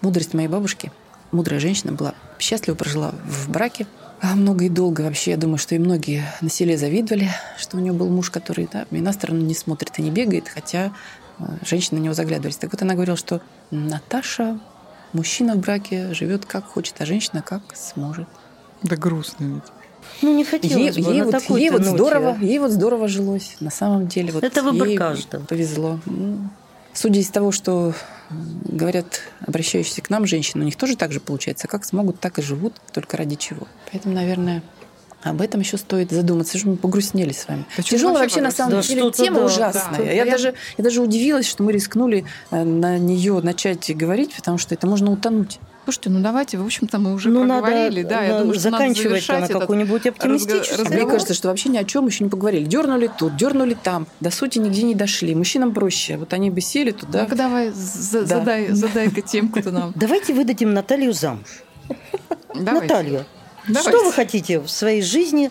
[0.00, 0.90] Мудрость моей бабушки,
[1.30, 3.86] мудрая женщина была, счастливо прожила в браке,
[4.20, 7.28] а много и долго вообще, я думаю, что и многие на селе завидовали,
[7.58, 10.48] что у нее был муж, который да, и на сторону не смотрит и не бегает,
[10.48, 10.92] хотя
[11.38, 12.56] э, женщины на него заглядывались.
[12.56, 13.40] Так вот она говорила, что
[13.70, 14.60] Наташа,
[15.12, 18.28] мужчина в браке живет как хочет, а женщина как сможет.
[18.82, 19.81] Да грустно ведь.
[20.22, 23.56] Ну, не Ей, хотелось бы ей на вот, ей вот здорово, ей вот здорово жилось.
[23.60, 25.44] На самом деле, вот Это выбор ей каждого.
[25.44, 25.98] Повезло.
[26.06, 26.38] Ну,
[26.94, 27.94] Судя из того, что
[28.30, 31.66] говорят обращающиеся к нам женщины, у них тоже так же получается.
[31.66, 33.66] Как смогут, так и живут, только ради чего.
[33.90, 34.62] Поэтому, наверное,
[35.22, 37.64] Об этом еще стоит задуматься, что мы погрустнели с вами.
[37.76, 39.98] Чё Тяжелая вообще вообще на самом Да деле тема да, ужасная.
[39.98, 40.02] да.
[40.02, 44.58] Я, Я- даже, я даже удивилась, что мы рискнули э, на нее начать говорить, потому
[44.58, 45.60] что это можно утонуть.
[45.84, 48.02] Слушайте, ну давайте, в общем-то, мы уже ну, надо проговорили.
[48.04, 50.76] да, я думаю, что надо заканчивать завершать на этот какой-нибудь оптимистический.
[50.76, 51.02] разговор.
[51.02, 52.64] Мне кажется, что вообще ни о чем еще не поговорили.
[52.64, 54.06] Дернули тут, дернули там.
[54.20, 55.34] До сути нигде не дошли.
[55.34, 56.16] Мужчинам проще.
[56.18, 57.22] Вот они бы сели туда.
[57.22, 58.26] Ну-ка давай, за- Да.
[58.26, 59.92] задай, задай-ка темку-то нам.
[59.96, 61.48] Давайте выдадим Наталью замуж.
[62.54, 62.70] Давайте.
[62.86, 63.26] Наталья,
[63.66, 63.88] Давайте.
[63.90, 65.50] что вы хотите в своей жизни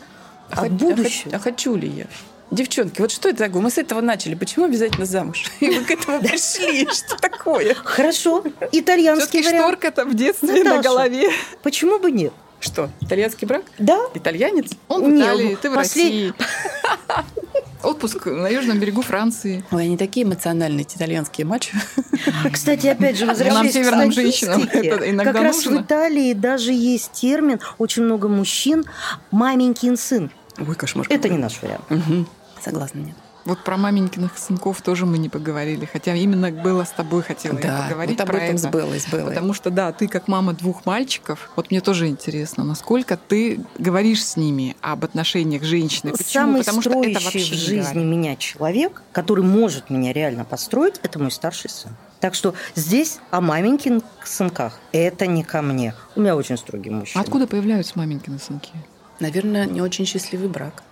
[0.49, 1.31] А от будущего?
[1.33, 2.05] А, хот- а хочу ли я?
[2.51, 3.61] Девчонки, вот что это такое?
[3.61, 4.35] Мы с этого начали.
[4.35, 5.45] Почему обязательно замуж?
[5.61, 6.85] И вы к этому пришли.
[6.91, 7.73] Что такое?
[7.75, 8.43] Хорошо,
[8.73, 9.65] итальянский вариант.
[9.65, 10.89] шторка-то в детстве на Наташа.
[10.89, 11.29] голове.
[11.63, 12.33] Почему бы нет?
[12.59, 13.63] Что, итальянский брак?
[13.79, 13.99] Да?
[14.13, 14.71] Итальянец?
[14.87, 16.33] Он в Италии, ну, ты в России.
[17.83, 19.63] Отпуск на южном берегу Франции.
[19.71, 21.75] Ой, они такие эмоциональные, эти итальянские мачо.
[22.53, 25.81] Кстати, опять же, возвращаясь северным к женщинам это иногда как раз нужно.
[25.81, 28.83] в Италии даже есть термин, очень много мужчин,
[29.31, 30.29] маменькин сын.
[30.59, 31.07] Ой, кошмар.
[31.09, 31.85] Это не наш вариант.
[31.89, 32.25] Угу.
[32.63, 33.15] Согласна, нет.
[33.43, 35.85] Вот про маменькиных сынков тоже мы не поговорили.
[35.91, 38.67] Хотя именно было с тобой хотела я Да, поговорить вот об про этом это.
[38.67, 39.29] с Беллой, с Беллой.
[39.33, 44.23] Потому что, да, ты как мама двух мальчиков, вот мне тоже интересно, насколько ты говоришь
[44.23, 46.11] с ними об отношениях женщины.
[46.11, 46.23] Почему?
[46.25, 51.17] Самый Потому что это вообще в жизни меня человек, который может меня реально построить, это
[51.17, 51.91] мой старший сын.
[52.19, 55.95] Так что здесь о маменькин сынках это не ко мне.
[56.15, 57.23] У меня очень строгий мужчина.
[57.23, 58.69] Откуда появляются маменькины сынки?
[59.19, 60.83] Наверное, не очень счастливый брак.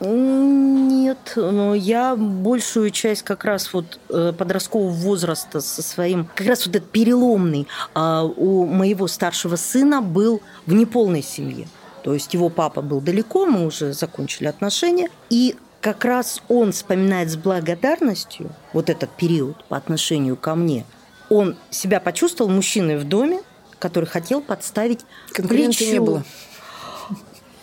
[0.00, 6.66] Нет, но я большую часть как раз вот э, подросткового возраста со своим, как раз
[6.66, 11.66] вот этот переломный а, у моего старшего сына был в неполной семье.
[12.02, 17.30] То есть его папа был далеко, мы уже закончили отношения, и как раз он вспоминает
[17.30, 20.84] с благодарностью вот этот период по отношению ко мне.
[21.30, 23.40] Он себя почувствовал мужчиной в доме,
[23.78, 25.00] который хотел подставить
[25.32, 25.92] Конкуренции плечо.
[25.92, 26.24] не было.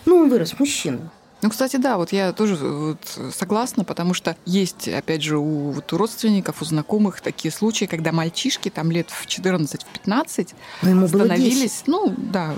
[0.04, 1.08] Ну, он вырос мужчиной.
[1.44, 2.96] Ну, кстати, да, вот я тоже вот
[3.36, 8.12] согласна, потому что есть, опять же, у, вот у родственников, у знакомых такие случаи, когда
[8.12, 11.36] мальчишки там лет в 14, в 15 Но ему было 10.
[11.36, 12.54] становились, ну, да,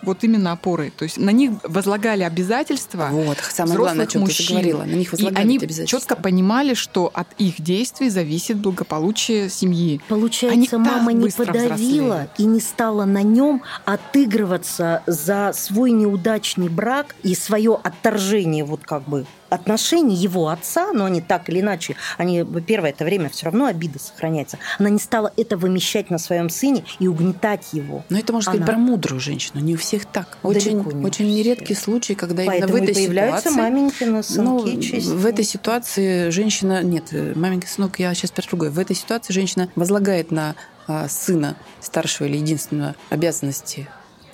[0.00, 0.88] вот именно опорой.
[0.90, 4.56] То есть на них возлагали обязательства Вот, самое главное, о взрослых чем ты мужчин.
[4.56, 4.84] говорила.
[4.84, 6.00] На них И возлагали они эти обязательства.
[6.00, 10.00] четко понимали, что от их действий зависит благополучие семьи.
[10.00, 12.30] Они Получается, так мама не подавила взрослеют.
[12.38, 18.29] и не стала на нем отыгрываться за свой неудачный брак и свое отторжение
[18.64, 23.28] вот как бы отношений его отца, но они так или иначе, они первое это время
[23.28, 24.58] все равно обида сохраняется.
[24.78, 28.04] Она не стала это вымещать на своем сыне и угнетать его.
[28.08, 29.60] Но это можно сказать Она- про мудрую женщину.
[29.60, 30.38] Не у всех так.
[30.42, 33.60] Очень, не очень нередкий случай, когда Поэтому именно в этой появляются ситуации...
[33.60, 35.16] маменькины Ну, сынки честные.
[35.16, 36.82] в этой ситуации женщина...
[36.82, 38.70] Нет, э, маменький сынок, я сейчас про другое.
[38.70, 40.54] В этой ситуации женщина возлагает на
[40.86, 43.88] а, сына старшего или единственного обязанности,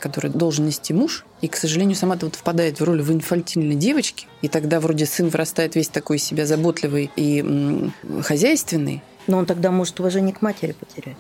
[0.07, 4.27] которые должен нести муж, и, к сожалению, сама-то вот впадает в роль в инфантильной девочки,
[4.43, 7.93] и тогда вроде сын вырастает весь такой себя заботливый и м,
[8.23, 11.17] хозяйственный, Но он тогда может уважение к матери потерять.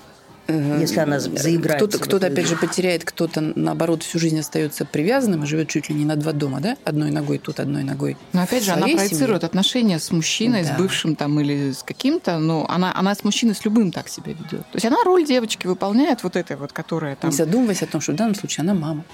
[0.48, 5.42] Если она за- заиграется Кто-то, кто-то опять же, потеряет, кто-то, наоборот, всю жизнь остается привязанным
[5.44, 6.76] и живет чуть ли не на два дома, да?
[6.84, 8.16] Одной ногой тут, одной ногой.
[8.32, 9.46] Но опять же, она проецирует семье.
[9.46, 10.74] отношения с мужчиной, Да.
[10.74, 14.32] с бывшим там или с каким-то, но она, она с мужчиной с любым так себя
[14.32, 14.60] ведет.
[14.60, 17.30] То есть она роль девочки выполняет вот этой вот, которая там...
[17.30, 19.04] Не задумываясь о том, что в данном случае она мама.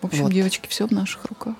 [0.00, 0.32] В общем, Вот.
[0.32, 1.54] девочки, все в наших руках.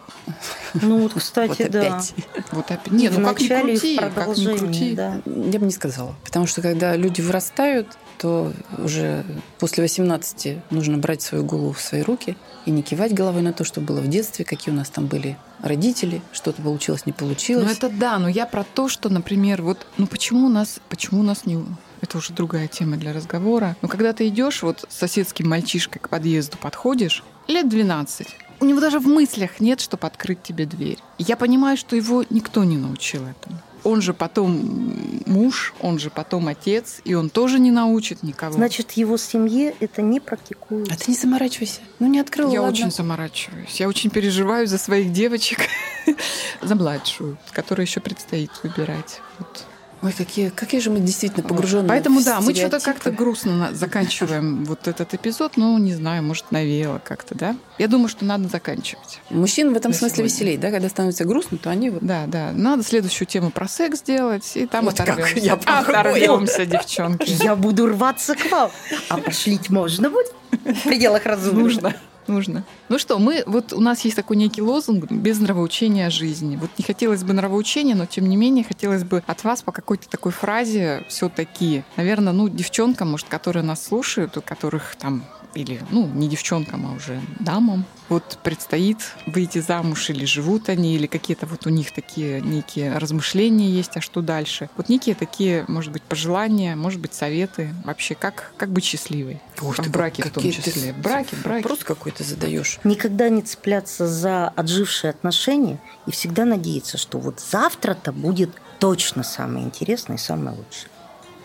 [0.74, 1.80] Ну вот, кстати, вот да.
[1.97, 2.14] опять.
[2.53, 2.93] Вот опять.
[2.93, 4.95] Нет, ну как в крути, как ни продолжении, крути.
[4.95, 5.20] да.
[5.26, 6.14] Я бы не сказала.
[6.24, 9.25] Потому что когда люди вырастают, то уже
[9.59, 13.64] после 18 нужно брать свою голову в свои руки и не кивать головой на то,
[13.64, 17.64] что было в детстве, какие у нас там были родители, что-то получилось, не получилось.
[17.64, 21.21] Ну это да, но я про то, что, например, вот, ну почему у нас, почему
[21.21, 21.64] у нас не...
[22.01, 23.77] Это уже другая тема для разговора.
[23.83, 28.29] Но когда ты идешь вот с соседским мальчишкой к подъезду подходишь, лет 12,
[28.61, 30.99] у него даже в мыслях нет, чтобы открыть тебе дверь.
[31.19, 33.59] Я понимаю, что его никто не научил этому.
[33.89, 38.53] Он же потом муж, он же потом отец, и он тоже не научит никого.
[38.53, 40.93] Значит, его семье это не практикуется.
[40.93, 41.80] А ты не заморачивайся.
[41.99, 42.76] Ну, не открыла, я ладно.
[42.76, 43.80] очень заморачиваюсь.
[43.80, 45.61] Я очень переживаю за своих девочек,
[46.62, 49.20] за младшую, которую еще предстоит выбирать.
[49.39, 49.66] Вот.
[50.01, 54.64] Ой, какие, какие же мы действительно погружены Поэтому в да, мы что-то как-то грустно заканчиваем
[54.66, 55.57] вот этот эпизод.
[55.57, 57.57] Ну, не знаю, может, навеяло как-то, да?
[57.78, 59.20] Я думаю, что надо заканчивать.
[59.30, 60.34] Мужчин в этом смысле сегодня.
[60.34, 60.70] веселей, да?
[60.70, 62.53] Когда становится грустно, то они вот Да, да.
[62.53, 65.38] Надо следующую тему про секс сделать, и там Вот как оторвемся.
[65.38, 66.14] я попробую.
[66.14, 67.30] Оторвемся, девчонки.
[67.42, 68.70] Я буду рваться к вам.
[69.09, 70.32] А пошлить можно будет?
[70.53, 71.64] В пределах разумного.
[71.64, 71.94] Нужно.
[72.29, 72.64] Нужно.
[72.89, 76.57] Ну что, мы вот у нас есть такой некий лозунг без нравоучения жизни.
[76.57, 80.09] Вот не хотелось бы нравоучения, но тем не менее хотелось бы от вас по какой-то
[80.09, 85.24] такой фразе все-таки, наверное, ну девчонкам, может, которые нас слушают, у которых там
[85.55, 91.07] или, ну, не девчонкам, а уже дамам, вот предстоит выйти замуж, или живут они, или
[91.07, 94.70] какие-то вот у них такие некие размышления есть, а что дальше.
[94.76, 99.40] Вот некие такие, может быть, пожелания, может быть, советы вообще, как, как быть счастливой.
[99.61, 100.72] Ух в ты, браке в том числе.
[100.72, 101.36] ты в браке.
[101.44, 102.78] Вопрос какой-то задаешь.
[102.84, 109.64] Никогда не цепляться за отжившие отношения и всегда надеяться, что вот завтра-то будет точно самое
[109.64, 110.90] интересное и самое лучшее.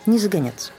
[0.06, 0.72] Не загоняться.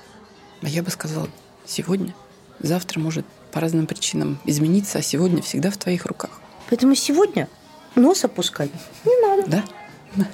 [0.62, 1.30] А я бы сказала,
[1.66, 2.14] сегодня,
[2.60, 6.42] завтра может по разным причинам измениться, а сегодня всегда в твоих руках.
[6.70, 7.48] Поэтому сегодня
[7.96, 8.72] нос опускать
[9.06, 9.64] не надо.
[10.16, 10.26] Да?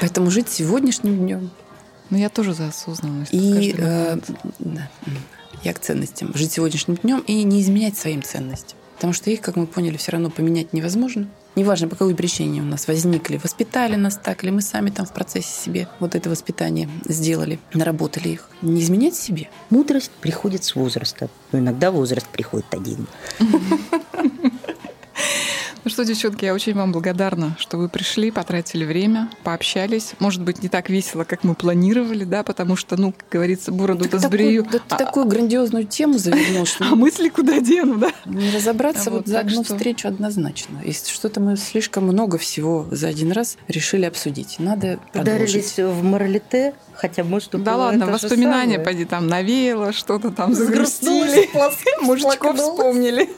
[0.00, 1.50] Поэтому жить сегодняшним днем.
[2.10, 3.32] Ну, я тоже за осознанность.
[3.32, 4.18] И каждый э,
[4.58, 4.90] да,
[5.62, 6.34] я к ценностям.
[6.34, 8.78] Жить сегодняшним днем и не изменять своим ценностям.
[9.02, 11.26] Потому что их, как мы поняли, все равно поменять невозможно.
[11.56, 15.12] Неважно, по какой причине у нас возникли, воспитали нас так, или мы сами там в
[15.12, 18.48] процессе себе вот это воспитание сделали, наработали их.
[18.62, 19.48] Не изменять себе.
[19.70, 21.28] Мудрость приходит с возраста.
[21.50, 23.08] Но иногда возраст приходит один.
[25.84, 30.12] Ну что, девчонки, я очень вам благодарна, что вы пришли, потратили время, пообщались.
[30.20, 34.20] Может быть, не так весело, как мы планировали, да, потому что, ну, как говорится, бороду-то
[34.20, 34.62] сбрею.
[34.70, 38.12] да ты а, такую грандиозную тему завернул, что а мысли куда дену, да?
[38.26, 40.80] не разобраться Вот, за одну встречу однозначно.
[40.84, 44.60] Если что-то мы слишком много всего за один раз решили обсудить.
[44.60, 45.78] Надо продолжить.
[45.78, 51.50] Ударились в моралите, хотя, может, Да ладно, воспоминания, пойди, там навеяло, что-то там загрустили.
[52.00, 53.28] Мужичков вспомнили.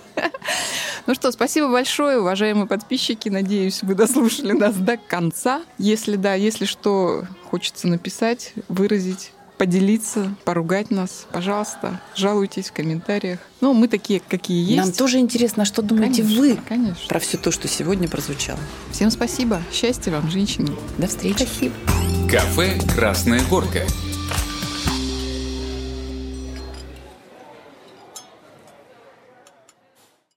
[1.06, 3.30] Ну что, спасибо большое, уважаемые подписчики.
[3.30, 5.62] Надеюсь, вы дослушали нас до конца.
[5.78, 9.32] Если да, если что хочется написать, выразить,
[9.64, 13.38] поделиться, поругать нас, пожалуйста, жалуйтесь в комментариях.
[13.62, 14.76] Ну, мы такие, какие есть.
[14.76, 17.08] Нам тоже интересно, а что думаете Конечно, вы Конечно.
[17.08, 18.60] про все то, что сегодня прозвучало.
[18.92, 19.62] Всем спасибо.
[19.72, 20.72] Счастья вам, женщины.
[20.98, 21.46] До встречи.
[21.46, 21.74] Спасибо.
[22.30, 23.86] Кафе «Красная горка».